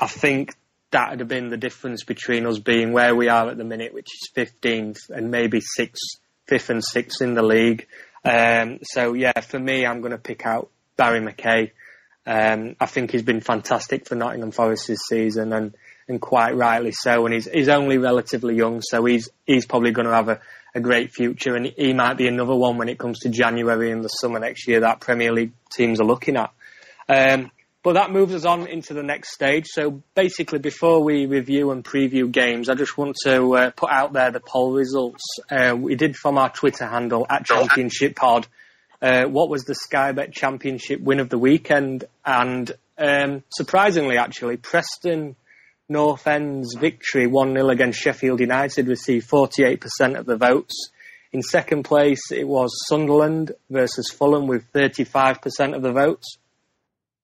[0.00, 0.54] I think
[0.90, 3.92] that would have been the difference between us being where we are at the minute,
[3.92, 7.86] which is 15th, and maybe sixth, fifth and sixth in the league.
[8.24, 11.72] Um, so yeah, for me, I'm going to pick out Barrie McKay.
[12.26, 15.74] Um, I think he's been fantastic for Nottingham Forest this season, and
[16.08, 17.26] and quite rightly so.
[17.26, 20.40] And he's he's only relatively young, so he's he's probably going to have a,
[20.74, 24.02] a great future, and he might be another one when it comes to January and
[24.02, 26.50] the summer next year that Premier League teams are looking at.
[27.08, 27.50] Um,
[27.84, 29.66] but that moves us on into the next stage.
[29.66, 34.14] So basically, before we review and preview games, I just want to uh, put out
[34.14, 35.22] there the poll results.
[35.50, 38.46] Uh, we did from our Twitter handle at Championship Pod.
[39.02, 42.04] Uh, what was the Sky Bet Championship win of the weekend?
[42.24, 45.36] And um, surprisingly, actually, Preston
[45.86, 50.88] North End's victory 1 0 against Sheffield United received 48% of the votes.
[51.32, 56.38] In second place, it was Sunderland versus Fulham with 35% of the votes.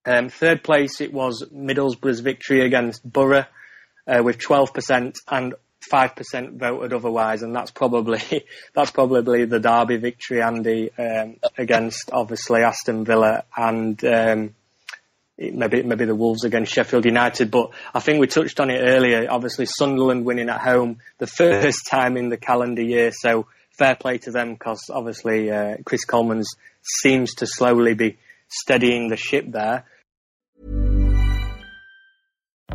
[0.05, 3.47] Um, third place, it was Middlesbrough's victory against Borough
[4.07, 5.55] uh, with 12% and
[5.91, 8.21] 5% voted otherwise, and that's probably
[8.75, 14.55] that's probably the Derby victory, Andy, um, against obviously Aston Villa and um,
[15.39, 17.51] maybe maybe the Wolves against Sheffield United.
[17.51, 19.27] But I think we touched on it earlier.
[19.31, 24.19] Obviously, Sunderland winning at home the first time in the calendar year, so fair play
[24.19, 29.85] to them because obviously uh, Chris Coleman's seems to slowly be steadying the ship there.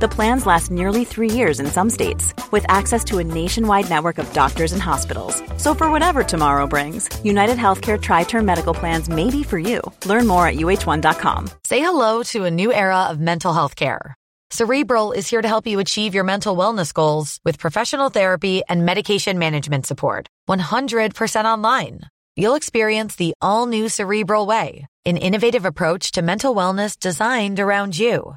[0.00, 4.16] The plans last nearly three years in some states, with access to a nationwide network
[4.16, 5.42] of doctors and hospitals.
[5.58, 9.82] So for whatever tomorrow brings, United Healthcare Tri-Term Medical Plans may be for you.
[10.06, 11.50] Learn more at uhone.com.
[11.66, 14.14] Say hello to a new era of mental health care.
[14.48, 18.86] Cerebral is here to help you achieve your mental wellness goals with professional therapy and
[18.86, 20.28] medication management support.
[20.48, 22.08] 100% online
[22.40, 27.98] you'll experience the all new Cerebral Way, an innovative approach to mental wellness designed around
[27.98, 28.36] you.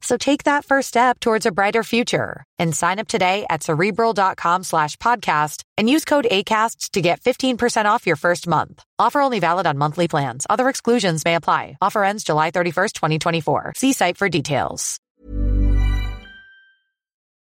[0.00, 4.62] So take that first step towards a brighter future and sign up today at cerebral.com
[4.62, 8.82] slash podcast and use code ACasts to get 15% off your first month.
[8.98, 10.46] Offer only valid on monthly plans.
[10.48, 11.76] Other exclusions may apply.
[11.82, 13.72] Offer ends July 31st, 2024.
[13.76, 15.00] See site for details.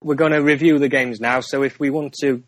[0.02, 1.42] We're going to review the games now.
[1.42, 2.42] So if we want to,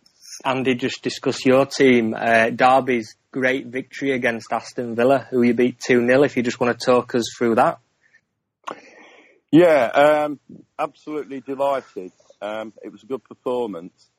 [0.46, 5.80] Andy, just discuss your team, uh, Derby's great victory against Aston Villa, who you beat
[5.80, 6.26] 2-0.
[6.26, 7.80] If you just want to talk us through that.
[9.52, 10.40] Yeah, um,
[10.80, 12.14] absolutely delighted.
[12.42, 14.10] Um, it was a good performance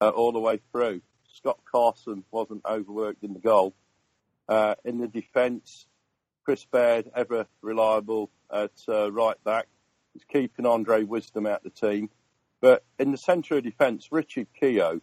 [0.00, 1.00] uh, all the way through.
[1.34, 3.74] Scott Carson wasn't overworked in the goal.
[4.48, 5.86] Uh, in the defence,
[6.44, 9.66] Chris Baird, ever reliable at uh, right back,
[10.14, 12.08] is keeping Andre Wisdom out the team.
[12.60, 15.00] But in the centre of defence, Richard Keogh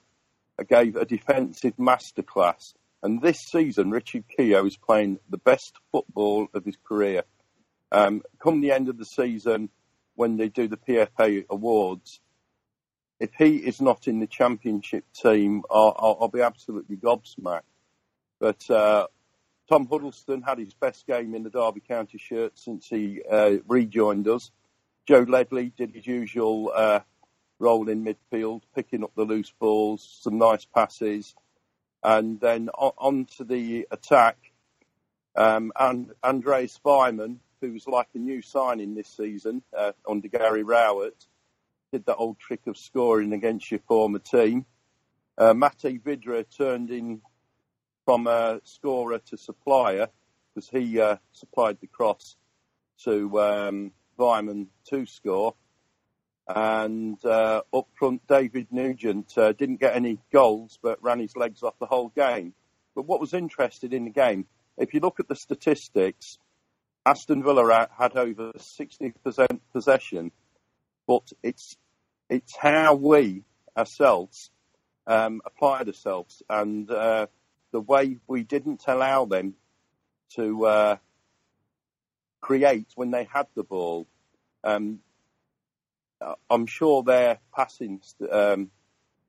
[0.70, 2.74] gave a defensive masterclass.
[3.04, 7.24] And this season, Richard Keogh is playing the best football of his career.
[7.92, 9.70] Um, come the end of the season,
[10.16, 12.20] when they do the PFA awards,
[13.20, 17.62] if he is not in the championship team, I'll, I'll, I'll be absolutely gobsmacked.
[18.40, 19.08] But uh,
[19.70, 24.28] Tom Huddlestone had his best game in the Derby County shirt since he uh, rejoined
[24.28, 24.52] us.
[25.08, 27.00] Joe Ledley did his usual uh,
[27.60, 31.36] role in midfield, picking up the loose balls, some nice passes,
[32.04, 34.38] and then on, on to the attack.
[35.36, 41.26] Um, and Andreas Weimann who's like a new signing this season uh, under Gary Rowett,
[41.92, 44.66] did that old trick of scoring against your former team.
[45.38, 47.22] Uh, Mate Vydra turned in
[48.06, 50.08] from a scorer to supplier
[50.54, 52.38] because he uh, supplied the cross
[53.04, 55.56] to um, Weimann to score.
[56.48, 61.64] And uh, up front, David Nugent uh, didn't get any goals, but ran his legs
[61.64, 62.54] off the whole game.
[62.94, 64.46] But what was interesting in the game,
[64.78, 66.38] if you look at the statistics,
[67.08, 70.32] Aston Villa had over 60% possession,
[71.08, 71.78] but it's
[72.30, 73.44] it's how we
[73.78, 74.50] ourselves
[75.06, 77.28] um, applied ourselves and uh,
[77.72, 79.54] the way we didn't allow them
[80.32, 80.98] to uh,
[82.42, 84.08] create when they had the ball.
[84.64, 85.00] Um,
[86.50, 88.72] I'm sure their passing um,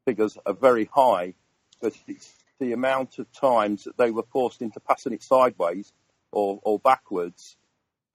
[0.07, 1.35] figures are very high,
[1.83, 5.93] but it's the amount of times that they were forced into passing it sideways
[6.33, 7.59] or, or backwards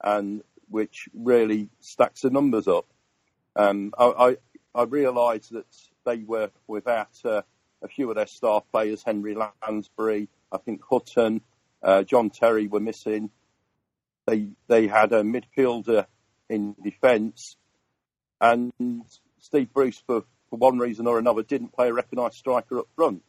[0.02, 2.86] and which really stacks the numbers up.
[3.54, 4.36] Um, I, I,
[4.74, 5.66] I realised that
[6.04, 7.42] they were without uh,
[7.82, 11.42] a few of their star players, Henry Lansbury, I think Hutton,
[11.82, 13.30] uh, John Terry were missing.
[14.26, 16.06] They they had a midfielder
[16.48, 17.56] in defence,
[18.40, 18.72] and
[19.38, 23.24] Steve Bruce, for, for one reason or another, didn't play a recognised striker up front.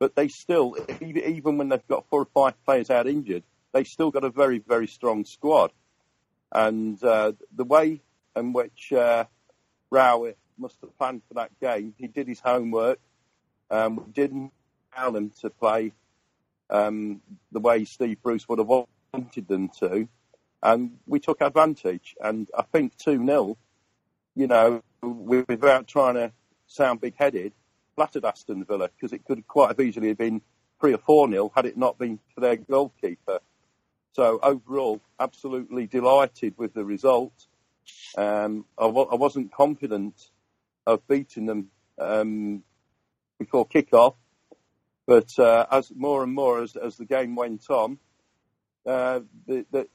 [0.00, 4.10] But they still, even when they've got four or five players out injured, they still
[4.10, 5.72] got a very very strong squad.
[6.54, 8.00] And uh, the way
[8.36, 9.24] in which uh,
[9.90, 13.00] Rowett must have planned for that game, he did his homework.
[13.70, 14.52] Um, we didn't
[14.96, 15.92] allow them to play
[16.70, 20.08] um, the way Steve Bruce would have wanted them to.
[20.62, 22.14] And we took advantage.
[22.22, 23.58] And I think 2 0,
[24.34, 26.32] you know, without trying to
[26.66, 27.52] sound big-headed,
[27.94, 30.40] flattered Aston Villa because it could quite have easily have been
[30.80, 33.40] three or four nil had it not been for their goalkeeper.
[34.14, 37.32] So overall, absolutely delighted with the result.
[38.16, 40.30] Um, I w- I wasn't confident
[40.86, 42.62] of beating them um,
[43.40, 44.14] before kick-off,
[45.04, 47.98] but uh, as more and more as, as the game went on,
[48.86, 49.88] uh, the, the,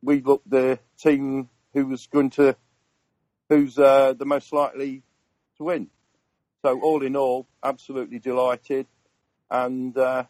[0.00, 2.54] we looked the team who was going to,
[3.48, 5.02] who's uh, the most likely
[5.56, 5.88] to win.
[6.62, 8.86] So all in all, absolutely delighted,
[9.50, 10.24] and uh,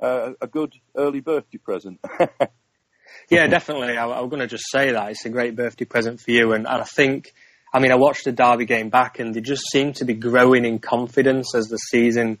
[0.00, 2.00] uh, a good early birthday present.
[3.30, 3.96] yeah, definitely.
[3.96, 6.52] I, I was going to just say that it's a great birthday present for you,
[6.52, 7.32] and, and I think.
[7.72, 10.64] I mean, I watched the Derby game back, and they just seem to be growing
[10.64, 12.38] in confidence as the season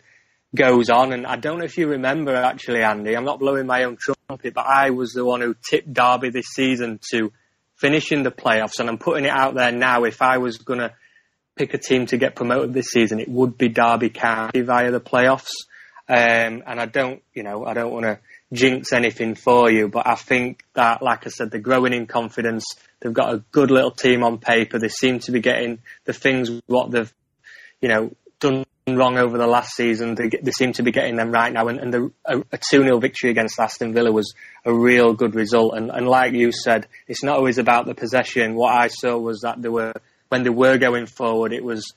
[0.54, 1.12] goes on.
[1.12, 3.16] And I don't know if you remember, actually, Andy.
[3.16, 6.46] I'm not blowing my own trumpet, but I was the one who tipped Derby this
[6.54, 7.32] season to
[7.76, 10.04] finish in the playoffs, and I'm putting it out there now.
[10.04, 10.92] If I was going to
[11.56, 15.00] pick a team to get promoted this season, it would be Derby County via the
[15.00, 15.50] playoffs.
[16.06, 18.18] Um, and I don't, you know, I don't want to
[18.52, 22.74] jinx anything for you, but I think that, like I said, they're growing in confidence.
[23.00, 24.78] They've got a good little team on paper.
[24.78, 27.12] They seem to be getting the things what they've,
[27.80, 30.14] you know, done wrong over the last season.
[30.14, 31.68] They, they seem to be getting them right now.
[31.68, 35.34] And, and the, a, a 2 0 victory against Aston Villa was a real good
[35.34, 35.74] result.
[35.74, 38.54] And, and like you said, it's not always about the possession.
[38.54, 39.94] What I saw was that they were,
[40.28, 41.94] when they were going forward, it was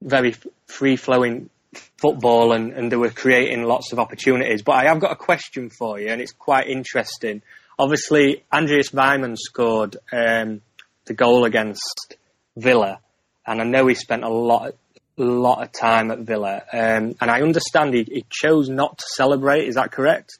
[0.00, 1.50] very free flowing
[1.96, 4.62] football and, and they were creating lots of opportunities.
[4.62, 7.42] But I have got a question for you, and it's quite interesting.
[7.78, 10.62] Obviously, Andreas Weimann scored um,
[11.06, 12.16] the goal against
[12.56, 13.00] Villa,
[13.46, 14.74] and I know he spent a lot
[15.16, 19.66] lot of time at Villa, um, and I understand he, he, chose not to celebrate.
[19.66, 20.38] Is that correct?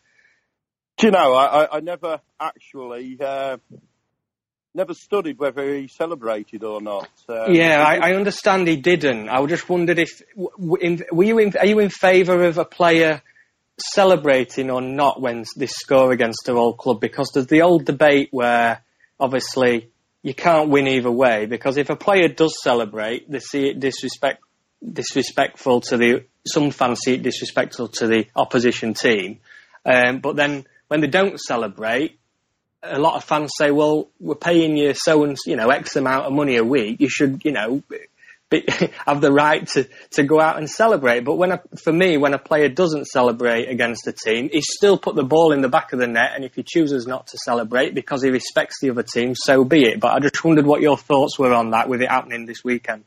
[0.98, 3.56] Do you know, I, I never actually uh,
[4.74, 7.08] never studied whether he celebrated or not.
[7.28, 9.28] Um, yeah, I, I, understand he didn't.
[9.28, 10.22] I just wondered if
[10.80, 13.22] in, were you in, are you in favour of a player
[13.78, 17.00] celebrating or not when they score against their old club?
[17.00, 18.82] Because there's the old debate where
[19.18, 19.90] obviously
[20.22, 21.46] you can't win either way.
[21.46, 24.42] Because if a player does celebrate, they see it disrespect
[24.92, 29.40] disrespectful to the some fans see it disrespectful to the opposition team.
[29.84, 32.18] Um, but then when they don't celebrate,
[32.82, 36.26] a lot of fans say, "Well, we're paying you so and you know X amount
[36.26, 37.00] of money a week.
[37.00, 37.82] You should you know
[38.50, 38.64] be,
[39.06, 42.34] have the right to to go out and celebrate." But when a, for me, when
[42.34, 45.92] a player doesn't celebrate against a team, he still put the ball in the back
[45.92, 49.02] of the net, and if he chooses not to celebrate because he respects the other
[49.02, 50.00] team, so be it.
[50.00, 53.04] But I just wondered what your thoughts were on that with it happening this weekend.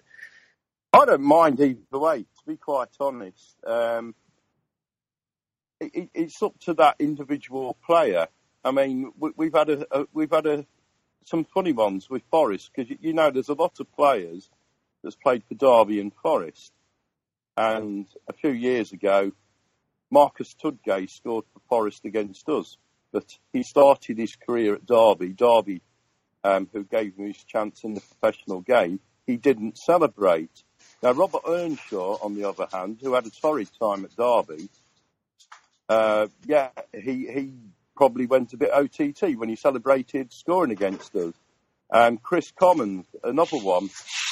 [0.93, 3.55] I don't mind either way, to be quite honest.
[3.65, 4.13] Um,
[5.79, 8.27] it, it's up to that individual player.
[8.63, 10.65] I mean, we, have had a, a, we've had a,
[11.25, 14.49] some funny ones with Forest because you, you, know there's a lot of players
[15.03, 16.71] that's played for Derby and Forest,
[17.57, 19.31] and a few years ago,
[20.11, 22.77] Marcus Tudgay scored for Forest against us,
[23.11, 25.33] but he started his career at Derby.
[25.33, 25.81] Derby,
[26.43, 30.63] um, who gave him his chance in the professional game, he didn't celebrate.
[31.01, 34.69] Now, Robert Earnshaw, on the other hand, who had a torrid time at Derby,
[35.89, 37.53] uh, yeah, he, he
[38.01, 41.35] probably went a bit OTT when he celebrated scoring against us.
[41.91, 43.91] Um, Kris Commons, another one,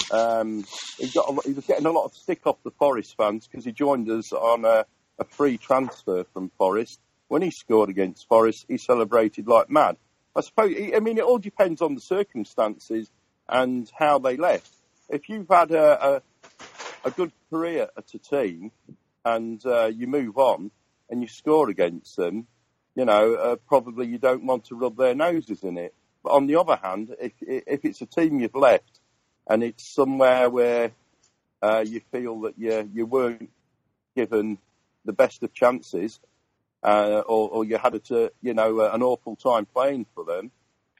[0.09, 0.65] um,
[0.97, 3.63] he, got a, he was getting a lot of stick off the Forest fans because
[3.63, 4.85] he joined us on a,
[5.19, 6.99] a free transfer from Forest.
[7.27, 9.97] When he scored against Forest, he celebrated like mad.
[10.35, 13.11] I suppose, I mean, it all depends on the circumstances
[13.47, 14.71] and how they left.
[15.09, 16.21] If you've had a, a
[17.05, 18.71] a good career at a team
[19.23, 20.71] and uh, you move on
[21.07, 22.47] and you score against them,
[22.99, 25.93] you know, uh, probably you don't want to rub their noses in it.
[26.21, 28.99] But on the other hand, if, if it's a team you've left
[29.47, 30.91] and it's somewhere where
[31.61, 33.49] uh, you feel that you, you weren't
[34.17, 34.57] given
[35.05, 36.19] the best of chances,
[36.83, 40.51] uh, or, or, you had a, you know, uh, an awful time playing for them,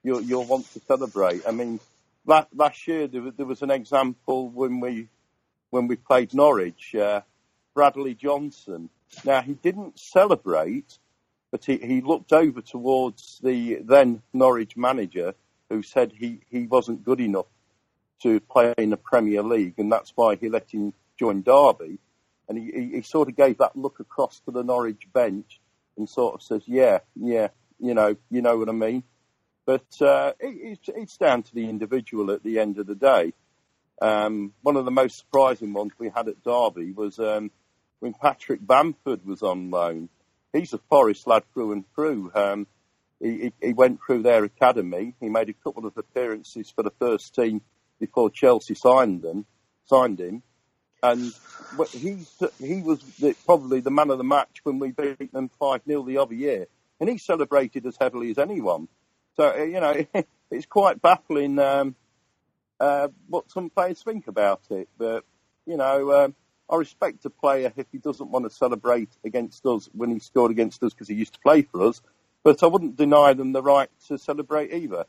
[0.02, 1.42] you'll, you'll want to celebrate.
[1.46, 1.82] I mean,
[2.26, 5.10] last, last year there was, there was an example when we
[5.72, 7.22] when we played Norwich, uh,
[7.76, 8.90] Bradley Johnson.
[9.26, 10.98] Now, he didn't celebrate,
[11.52, 15.34] but he, he looked over towards the then Norwich manager
[15.70, 17.46] who said he, he wasn't good enough
[18.22, 22.00] to play in the Premier League, and that's why he let him join Derby.
[22.48, 25.60] And he, he, he sort of gave that look across to the Norwich bench
[25.98, 29.04] and sort of says, yeah, yeah, you know, you know what I mean.
[29.66, 33.34] But uh, it, it's, it's down to the individual at the end of the day.
[34.02, 37.52] Um, one of the most surprising ones we had at Derby was um,
[38.00, 40.10] when Patrick Bamford was on loan.
[40.54, 42.32] He's a Forest lad through and through.
[42.34, 42.68] Um,
[43.22, 45.14] he, he, went through their academy.
[45.20, 47.62] He made a couple of appearances for the first team
[48.00, 49.46] before Chelsea signed them,
[49.86, 50.42] signed him.
[51.04, 51.34] and
[51.92, 52.18] he
[52.60, 56.04] he was the, probably the man of the match when we beat them five 0
[56.04, 56.68] the other year,
[57.00, 58.88] and he celebrated as heavily as anyone.
[59.36, 60.06] So uh, you know,
[60.52, 61.96] it's quite baffling um,
[62.80, 64.90] uh, what some players think about it.
[64.98, 65.26] But
[65.66, 66.36] you know, um,
[66.70, 70.52] I respect a player if he doesn't want to celebrate against us when he scored
[70.52, 72.02] against us because he used to play for us.
[72.44, 75.06] But I wouldn't deny them the right to celebrate either.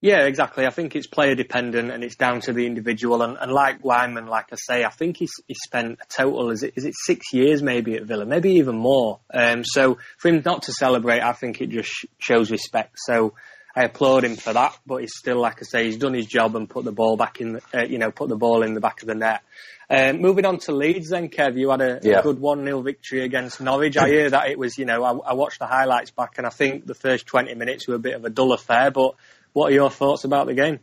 [0.00, 0.64] Yeah, exactly.
[0.64, 3.20] I think it's player dependent and it's down to the individual.
[3.22, 6.62] And, and like Weimann, like I say, I think he's he spent a total is
[6.62, 9.18] it is it six years maybe at Villa, maybe even more.
[9.34, 12.96] Um, so for him not to celebrate, I think it just shows respect.
[12.98, 13.34] So
[13.78, 14.76] I applaud him for that.
[14.84, 17.40] But he's still, like I say, he's done his job and put the ball back
[17.40, 19.42] in, the, uh, you know, put the ball in the back of the net.
[19.88, 22.18] Um, moving on to Leeds, then Kev, you had a, yeah.
[22.18, 23.96] a good one 0 victory against Norwich.
[23.96, 26.50] I hear that it was, you know, I, I watched the highlights back, and I
[26.50, 29.14] think the first twenty minutes were a bit of a dull affair, but
[29.52, 30.80] what are your thoughts about the game?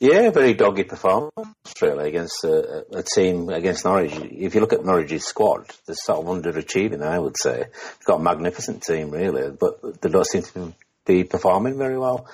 [0.00, 4.14] Yeah, very doggy performance really against a, a, team against Norwich.
[4.14, 7.02] If you look at Norwich's squad, they're sort of underachieving.
[7.02, 10.74] I would say they've got a magnificent team really, but they don't seem to be
[11.08, 12.28] performing very well.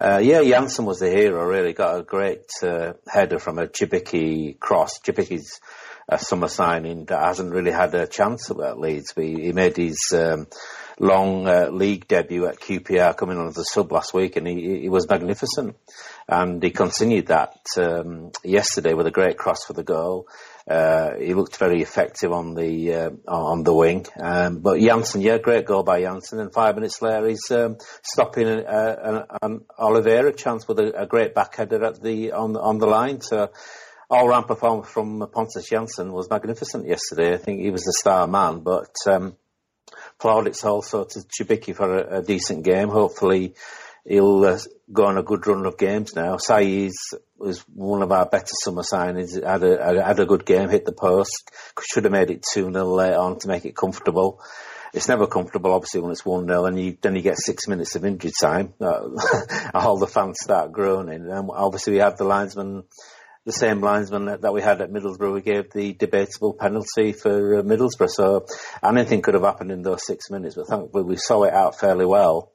[0.00, 1.44] Uh, yeah, Jansson was the hero.
[1.44, 4.98] Really got a great uh, header from a Cibicki cross.
[4.98, 5.60] Cibicki's
[6.08, 9.12] a summer signing that hasn't really had a chance at Leeds.
[9.14, 10.46] He, he made his um,
[11.00, 14.82] long uh, league debut at QPR coming on as a sub last week, and he,
[14.82, 15.76] he was magnificent.
[16.28, 20.28] And he continued that um, yesterday with a great cross for the goal.
[20.68, 24.06] Uh, he looked very effective on the uh, on the wing.
[24.20, 26.38] Um, but Jansson, yeah, great goal by Jansson.
[26.38, 31.34] And five minutes later, he's um, stopping an, an Oliveira chance with a, a great
[31.34, 33.22] backheader at the on on the line.
[33.22, 33.50] So
[34.10, 37.32] all-round performance from Pontus Jansson was magnificent yesterday.
[37.32, 39.36] I think he was the star man, but um,
[40.20, 42.88] plaudits also to Cibicki for a, a decent game.
[42.88, 43.54] Hopefully,
[44.06, 44.58] he'll uh,
[44.92, 46.36] go on a good run of games now.
[46.36, 46.92] Saiz
[47.38, 49.42] was one of our better summer signings.
[49.42, 51.50] Had a, had a good game, hit the post.
[51.92, 54.40] Should have made it 2 0 late on to make it comfortable.
[54.92, 57.94] It's never comfortable, obviously, when it's 1 0 and you, then you get six minutes
[57.94, 58.74] of injury time.
[58.80, 61.30] all the fans start groaning.
[61.30, 62.84] And obviously, we had the linesman
[63.46, 65.32] the same linesman that we had at Middlesbrough.
[65.32, 68.10] We gave the debatable penalty for uh, Middlesbrough.
[68.10, 68.46] So
[68.82, 72.06] anything could have happened in those six minutes, but thankfully we saw it out fairly
[72.06, 72.52] well.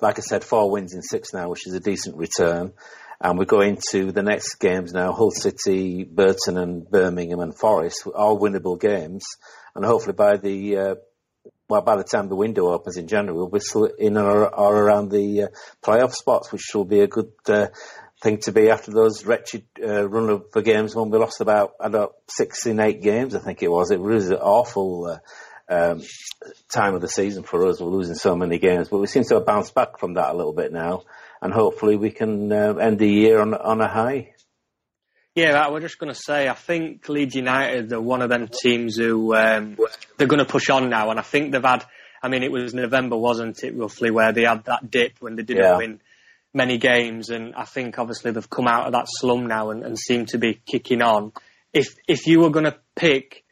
[0.00, 2.72] Like I said, four wins in six now, which is a decent return.
[3.20, 8.08] And we go into the next games now, Hull City, Burton and Birmingham and Forest,
[8.12, 9.22] all winnable games.
[9.76, 10.94] And hopefully by the, uh,
[11.68, 13.60] well, by the time the window opens in January, we'll be
[14.04, 15.46] in or, or around the uh,
[15.84, 17.68] playoff spots, which will be a good uh,
[18.22, 21.74] thing to be after those wretched uh, run of the games when we lost about
[21.80, 23.34] about six in eight games.
[23.34, 23.90] I think it was.
[23.90, 25.18] It was an awful uh,
[25.68, 26.02] um,
[26.72, 27.80] time of the season for us.
[27.80, 30.36] We're losing so many games, but we seem to have bounced back from that a
[30.36, 31.02] little bit now,
[31.40, 34.34] and hopefully we can uh, end the year on on a high.
[35.34, 38.48] Yeah, I was just going to say, I think Leeds United are one of them
[38.48, 39.78] teams who um,
[40.18, 41.84] they're going to push on now, and I think they've had.
[42.24, 45.42] I mean, it was November, wasn't it, roughly, where they had that dip when they
[45.42, 45.76] didn't yeah.
[45.76, 46.00] win
[46.54, 49.98] many games, and I think obviously they've come out of that slum now and, and
[49.98, 51.32] seem to be kicking on.
[51.72, 53.44] If if you were going to pick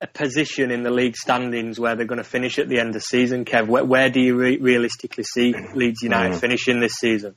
[0.00, 2.94] a position in the league standings where they're going to finish at the end of
[2.94, 6.40] the season, Kev, where, where do you re- realistically see Leeds United mm.
[6.40, 7.36] finishing this season?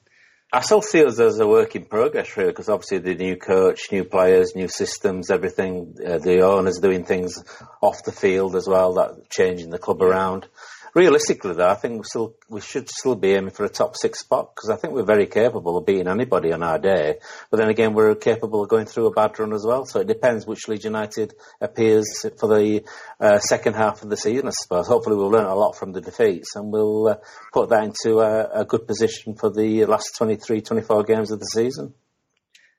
[0.51, 3.91] I still see us as a work in progress, really, because obviously the new coach,
[3.91, 5.95] new players, new systems, everything.
[6.03, 7.43] Uh, the owners doing things
[7.81, 10.47] off the field as well, that changing the club around
[10.95, 14.21] realistically, though, I think we still we should still be aiming for a top six
[14.21, 17.19] spot because I think we're very capable of beating anybody on our day.
[17.51, 19.85] But then again, we're capable of going through a bad run as well.
[19.85, 22.83] So it depends which Leeds United appears for the
[23.19, 24.47] uh, second half of the season.
[24.47, 24.87] I suppose.
[24.87, 27.17] Hopefully, we'll learn a lot from the defeats and we'll uh,
[27.53, 31.45] put that into a, a good position for the last 23, 24 games of the
[31.45, 31.93] season.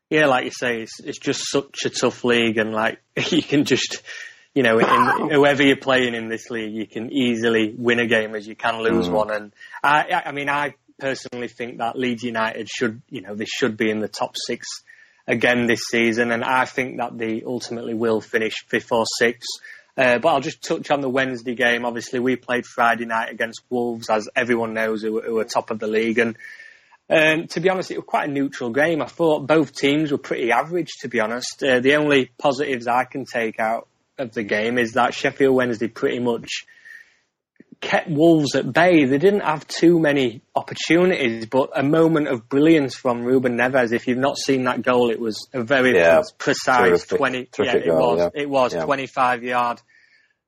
[0.08, 3.00] Yeah, like you say, it's, it's just such a tough league, and like
[3.30, 4.02] you can just
[4.56, 8.34] you know, in, whoever you're playing in this league, you can easily win a game
[8.34, 9.12] as you can lose mm.
[9.12, 9.30] one.
[9.30, 9.52] And
[9.84, 13.90] I, I mean, I personally think that Leeds United should, you know, they should be
[13.90, 14.66] in the top six
[15.26, 16.32] again this season.
[16.32, 19.60] And I think that they ultimately will finish fifth or sixth.
[19.94, 21.84] Uh, but I'll just touch on the Wednesday game.
[21.84, 25.80] Obviously, we played Friday night against Wolves, as everyone knows, who, who are top of
[25.80, 26.18] the league.
[26.18, 26.36] And
[27.10, 29.02] um, to be honest, it was quite a neutral game.
[29.02, 31.62] I thought both teams were pretty average, to be honest.
[31.62, 33.86] Uh, the only positives I can take out
[34.18, 36.66] of the game is that Sheffield Wednesday pretty much
[37.80, 39.04] kept Wolves at bay.
[39.04, 43.92] They didn't have too many opportunities, but a moment of brilliance from Ruben Neves.
[43.92, 47.44] If you've not seen that goal, it was a very yeah, precise terrific, twenty.
[47.46, 48.30] Terrific yeah, it goal, was.
[48.34, 48.42] Yeah.
[48.42, 49.80] It was twenty-five yard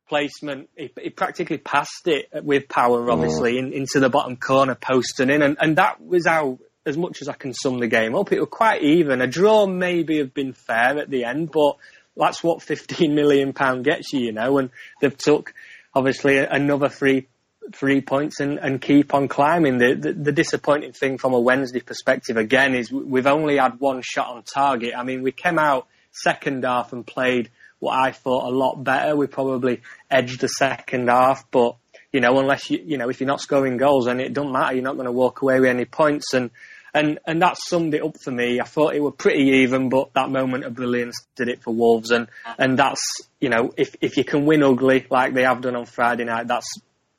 [0.09, 0.71] placement.
[0.77, 3.59] He, he, practically passed it with power, obviously, mm.
[3.59, 7.21] in, into the bottom corner post and in, and, and that was how as much
[7.21, 9.21] as I can sum the game up, it was quite even.
[9.21, 11.77] A draw maybe have been fair at the end, but
[12.19, 14.59] that's what 15 million pound gets you, you know.
[14.59, 15.55] And they've took
[15.95, 17.29] obviously another three
[17.75, 19.77] three points and, and keep on climbing.
[19.79, 24.01] The, the, the disappointing thing from a Wednesday perspective again is we've only had one
[24.03, 24.95] shot on target.
[24.97, 29.15] I mean, we came out second half and played what I thought a lot better.
[29.15, 31.77] We probably edged the second half, but
[32.13, 34.75] you know, unless you, you know, if you're not scoring goals, and it doesn't matter.
[34.75, 36.33] You're not going to walk away with any points.
[36.33, 36.51] And,
[36.95, 38.61] and, and that summed it up for me.
[38.61, 42.11] I thought it were pretty even, but that moment of brilliance did it for Wolves.
[42.11, 42.29] And,
[42.59, 43.03] and that's,
[43.41, 46.47] you know, if, if you can win ugly like they have done on Friday night,
[46.47, 46.69] that's,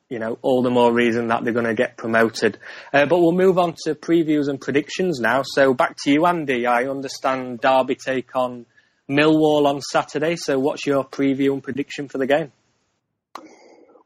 [0.08, 2.58] you know, all the more reason that they're going to get promoted.
[2.92, 5.42] Uh, but we'll move on to previews and predictions now.
[5.44, 6.66] So back to you, Andy.
[6.66, 8.66] I understand Derby take on
[9.08, 10.36] Millwall on Saturday.
[10.36, 12.52] So what's your preview and prediction for the game?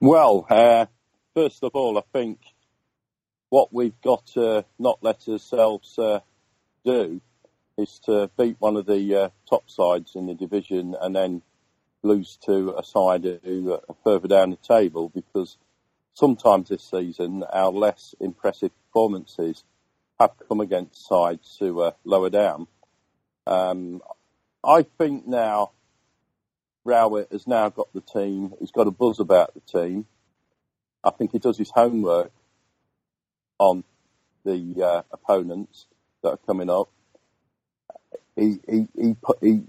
[0.00, 0.86] Well, uh,
[1.34, 2.38] first of all, I think
[3.50, 6.20] what we've got to not let ourselves uh,
[6.84, 7.20] do
[7.76, 11.42] is to beat one of the uh, top sides in the division and then
[12.02, 15.56] lose to a side who are further down the table because
[16.12, 19.64] sometimes this season our less impressive performances
[20.20, 22.66] have come against sides who are lower down.
[23.46, 24.00] Um,
[24.62, 25.72] I think now
[26.84, 28.54] Rowett has now got the team.
[28.60, 30.06] He's got a buzz about the team.
[31.02, 32.32] I think he does his homework
[33.58, 33.84] on
[34.44, 35.86] the uh, opponents
[36.22, 36.90] that are coming up.
[38.36, 39.62] He he he, he,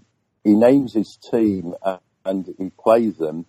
[0.43, 1.75] he names his team
[2.25, 3.45] and he plays them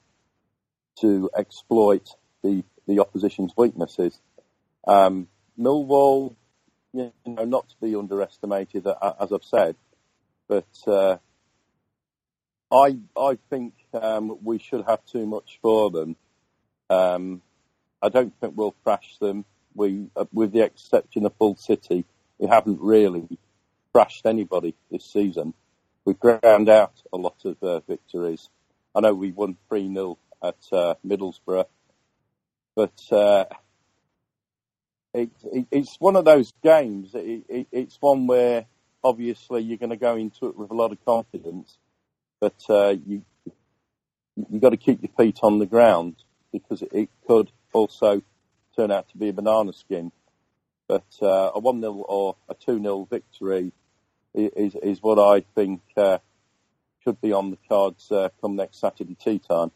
[1.01, 2.09] to exploit
[2.43, 4.21] the the opposition's weaknesses.
[4.87, 5.29] Um,
[5.59, 6.37] Millwall,
[6.93, 9.77] you know, not to be underestimated, as I've said,
[10.49, 11.17] but uh,
[12.71, 16.17] I I think um, we should have too much for them.
[16.91, 17.43] Um,
[18.03, 19.45] I don't think we'll thrash them.
[19.77, 22.05] We, uh, with the exception of Hull City,
[22.39, 23.39] we haven't really
[23.93, 25.55] thrashed anybody this season.
[26.05, 28.49] We've ground out a lot of uh, victories.
[28.95, 31.67] I know we won 3 0 at uh, Middlesbrough,
[32.75, 33.45] but uh,
[35.15, 37.13] it, it, it's one of those games.
[37.15, 38.67] It, it's one where
[39.05, 41.79] obviously you're going to go into it with a lot of confidence
[42.41, 43.23] but uh, you
[44.51, 46.17] you got to keep your feet on the ground
[46.53, 48.23] because it could also
[48.77, 50.13] turn out to be a banana skin.
[50.89, 53.73] But uh, a one 0 or a two 0 victory
[54.35, 56.19] is is what I think uh,
[57.03, 59.73] should be on the cards uh, come next Saturday tea time.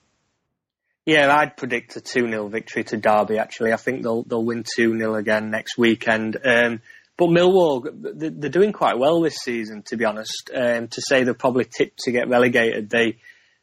[1.07, 3.73] Yeah, I'd predict a 2 0 victory to Derby, actually.
[3.73, 6.37] I think they'll they'll win 2 0 again next weekend.
[6.45, 6.83] Um,
[7.17, 10.51] but Millwall, they're doing quite well this season, to be honest.
[10.55, 13.19] Um, to say they're probably tipped to get relegated, they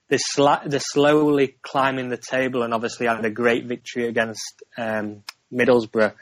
[0.09, 5.23] they're, sli- they're slowly climbing the table, and obviously had a great victory against um,
[5.53, 6.13] Middlesbrough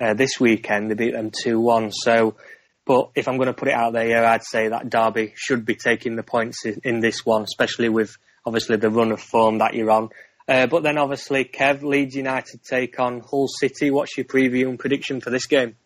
[0.00, 0.90] uh, this weekend.
[0.90, 1.90] They beat them two one.
[1.92, 2.36] So,
[2.84, 5.64] but if I'm going to put it out there, yeah, I'd say that Derby should
[5.64, 9.58] be taking the points in, in this one, especially with obviously the run of form
[9.58, 10.10] that you're on.
[10.48, 13.90] Uh, but then obviously, Kev, Leeds United take on Hull City.
[13.90, 15.76] What's your preview and prediction for this game?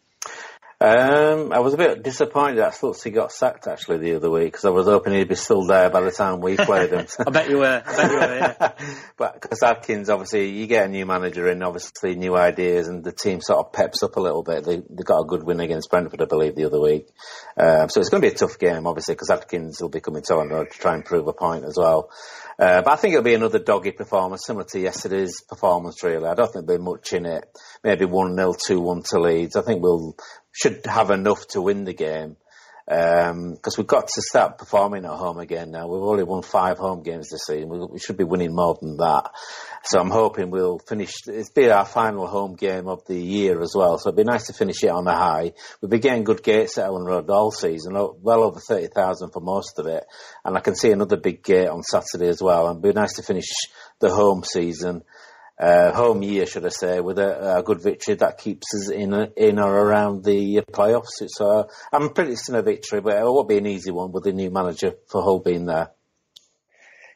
[0.78, 4.66] Um, I was a bit disappointed that Slutsky got sacked actually the other week because
[4.66, 7.06] I was hoping he'd be still there by the time we played him.
[7.26, 7.82] I bet you were.
[7.86, 8.36] I bet you were.
[8.36, 8.72] Yeah.
[9.16, 13.12] but because Adkins, obviously, you get a new manager in, obviously new ideas, and the
[13.12, 14.64] team sort of peps up a little bit.
[14.64, 17.08] They they got a good win against Brentford, I believe, the other week.
[17.56, 20.24] Um, so it's going to be a tough game, obviously, because Adkins will be coming
[20.24, 22.10] to on to try and prove a point as well.
[22.58, 26.26] Uh, but I think it'll be another doggy performance, similar to yesterday's performance, really.
[26.26, 27.44] I don't think there'll be much in it.
[27.84, 29.56] Maybe 1-0, 2-1 to Leeds.
[29.56, 30.16] I think we'll
[30.52, 32.36] should have enough to win the game.
[32.86, 35.88] Because um, we've got to start performing at home again now.
[35.88, 37.68] We've only won five home games this season.
[37.68, 39.32] We, we should be winning more than that.
[39.82, 41.12] So I'm hoping we'll finish.
[41.26, 43.98] It's be our final home game of the year as well.
[43.98, 45.52] So it'd be nice to finish it on a high.
[45.80, 49.40] We've been getting good gates at Elland Road all season, well over thirty thousand for
[49.40, 50.04] most of it.
[50.44, 52.68] And I can see another big gate on Saturday as well.
[52.68, 53.48] And it'd be nice to finish
[53.98, 55.02] the home season
[55.58, 59.14] uh, home year, should I say, with a, a, good victory that keeps us in
[59.36, 61.22] in or around the playoffs.
[61.40, 64.50] Uh, I'm predicting a victory, but it won't be an easy one with the new
[64.50, 65.90] manager for Hull being there.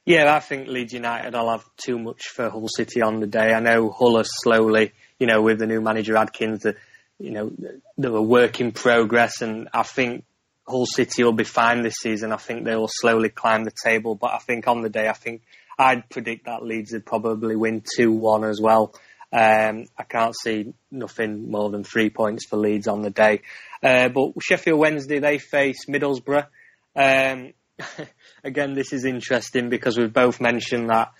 [0.06, 3.52] Yeah, I think Leeds United will have too much for Hull City on the day.
[3.52, 6.76] I know Hull are slowly, you know, with the new manager Adkins, the,
[7.18, 7.52] you know,
[7.98, 10.24] they're a work in progress, and I think
[10.66, 12.32] Hull City will be fine this season.
[12.32, 15.12] I think they will slowly climb the table, but I think on the day, I
[15.12, 15.42] think
[15.80, 18.94] I'd predict that Leeds would probably win 2-1 as well.
[19.32, 23.40] Um, I can't see nothing more than three points for Leeds on the day.
[23.82, 26.46] Uh, but Sheffield Wednesday, they face Middlesbrough.
[26.94, 27.54] Um,
[28.44, 31.12] again, this is interesting because we've both mentioned that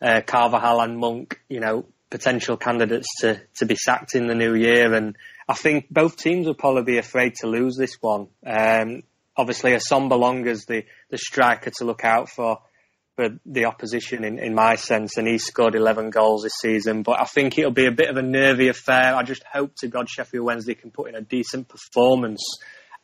[0.00, 4.54] uh, Carvalhal and Monk, you know, potential candidates to, to be sacked in the new
[4.54, 4.94] year.
[4.94, 5.14] And
[5.46, 8.28] I think both teams will probably be afraid to lose this one.
[8.46, 9.02] Um,
[9.36, 12.60] obviously, Assombalonga's the the striker to look out for
[13.16, 17.02] for the opposition in, in my sense, and he scored 11 goals this season.
[17.02, 19.16] But I think it'll be a bit of a nervy affair.
[19.16, 22.42] I just hope to God Sheffield Wednesday can put in a decent performance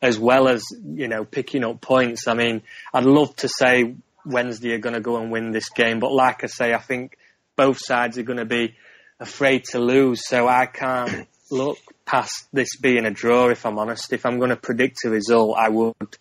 [0.03, 2.27] as well as, you know, picking up points.
[2.27, 2.61] I mean,
[2.93, 3.95] I'd love to say
[4.25, 7.17] Wednesday are going to go and win this game, but like I say, I think
[7.55, 8.75] both sides are going to be
[9.19, 10.21] afraid to lose.
[10.27, 14.13] So I can't look past this being a draw, if I'm honest.
[14.13, 16.17] If I'm going to predict a result, I would,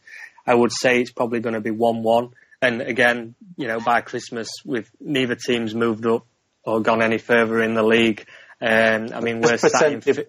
[0.46, 2.32] I would say it's probably going to be 1-1
[2.62, 6.26] and again, you know, by Christmas, with neither teams moved up
[6.64, 8.26] or gone any further in the league.
[8.60, 10.20] Um, I mean, we're pretend, if,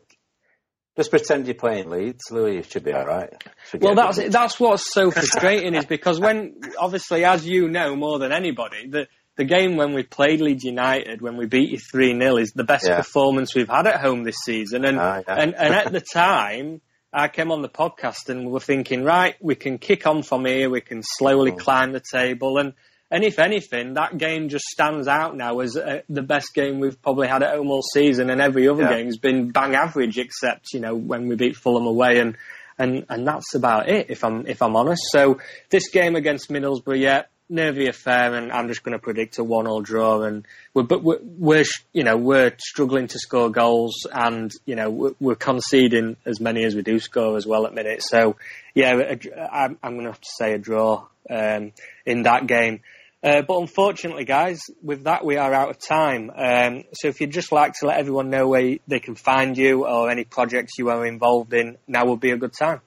[0.98, 2.56] just pretend you're playing Leeds, Louis.
[2.56, 3.32] You should be all right.
[3.80, 8.32] Well, that's that's what's so frustrating is because when, obviously, as you know more than
[8.32, 12.38] anybody, the the game when we played Leeds United, when we beat you three 0
[12.38, 12.98] is the best yeah.
[12.98, 15.36] performance we've had at home this season, and uh, yeah.
[15.36, 16.82] and and at the time.
[17.14, 20.46] I came on the podcast and we were thinking, right, we can kick on from
[20.46, 21.56] here, we can slowly oh.
[21.56, 22.74] climb the table, and
[23.12, 27.00] and if anything, that game just stands out now as uh, the best game we've
[27.00, 28.98] probably had at home all season, and every other yeah.
[28.98, 32.36] game's been bang average, except you know when we beat Fulham away, and
[32.80, 34.08] and and that's about it.
[34.10, 35.40] If I'm if I'm honest, so
[35.70, 37.24] this game against Middlesbrough, yeah,
[37.54, 40.24] nervy affair, and I'm just going to predict a one-all draw.
[40.24, 44.90] And we're, but we're, we're, you know we're struggling to score goals, and you know
[44.90, 48.10] we're, we're conceding as many as we do score as well at minutes.
[48.10, 48.36] So
[48.74, 49.16] yeah,
[49.52, 51.72] I'm, I'm going to have to say a draw um,
[52.06, 52.82] in that game.
[53.24, 56.30] Uh, but unfortunately, guys, with that we are out of time.
[56.36, 59.86] Um, so if you'd just like to let everyone know where they can find you
[59.86, 62.82] or any projects you are involved in, now would be a good time.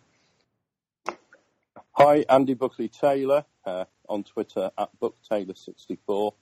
[1.93, 6.33] Hi, Andy Buckley Taylor uh, on Twitter at BookTaylor64,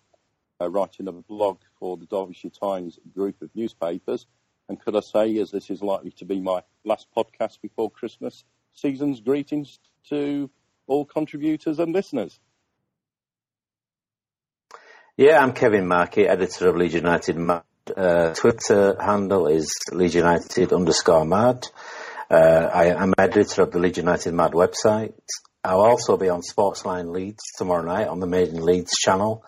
[0.60, 4.26] uh, writing a blog for the Derbyshire Times group of newspapers.
[4.68, 8.44] And could I say, as this is likely to be my last podcast before Christmas,
[8.72, 10.50] season's greetings to
[10.86, 12.38] all contributors and listeners.
[15.16, 17.62] Yeah, I'm Kevin Markey, editor of Leeds United Mad.
[17.96, 21.66] Uh, Twitter handle is Leeds United underscore Mad.
[22.30, 22.34] Uh,
[22.74, 25.14] I, am editor of the Leeds United Mad website.
[25.64, 29.44] I'll also be on Sportsline Leeds tomorrow night on the Made in Leeds channel.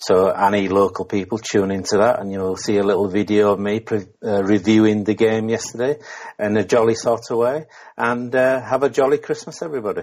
[0.00, 3.80] So any local people tune into that and you'll see a little video of me
[3.80, 5.98] pre- uh, reviewing the game yesterday
[6.38, 7.66] in a jolly sort of way.
[7.96, 10.02] And uh, have a jolly Christmas, everybody.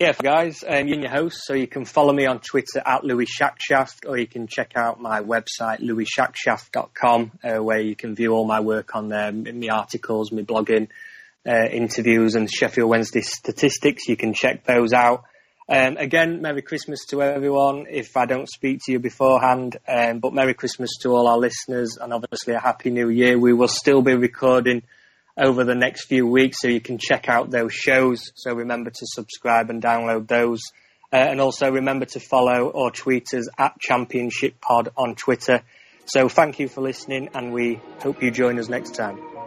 [0.00, 3.26] Yeah, guys, um, you're your host, so you can follow me on Twitter at Louis
[3.26, 8.46] Shackshaft, or you can check out my website, louisshackshaft.com, uh, where you can view all
[8.46, 10.88] my work on there, my articles, my blogging,
[11.46, 14.08] uh, interviews, and Sheffield Wednesday statistics.
[14.08, 15.24] You can check those out.
[15.68, 17.86] Um, again, Merry Christmas to everyone.
[17.88, 21.96] If I don't speak to you beforehand, um, but Merry Christmas to all our listeners,
[22.00, 23.38] and obviously a Happy New Year.
[23.38, 24.82] We will still be recording
[25.36, 28.32] over the next few weeks, so you can check out those shows.
[28.34, 30.60] So remember to subscribe and download those.
[31.12, 35.62] Uh, and also remember to follow or tweet us at Championship Pod on Twitter.
[36.06, 39.39] So thank you for listening, and we hope you join us next time.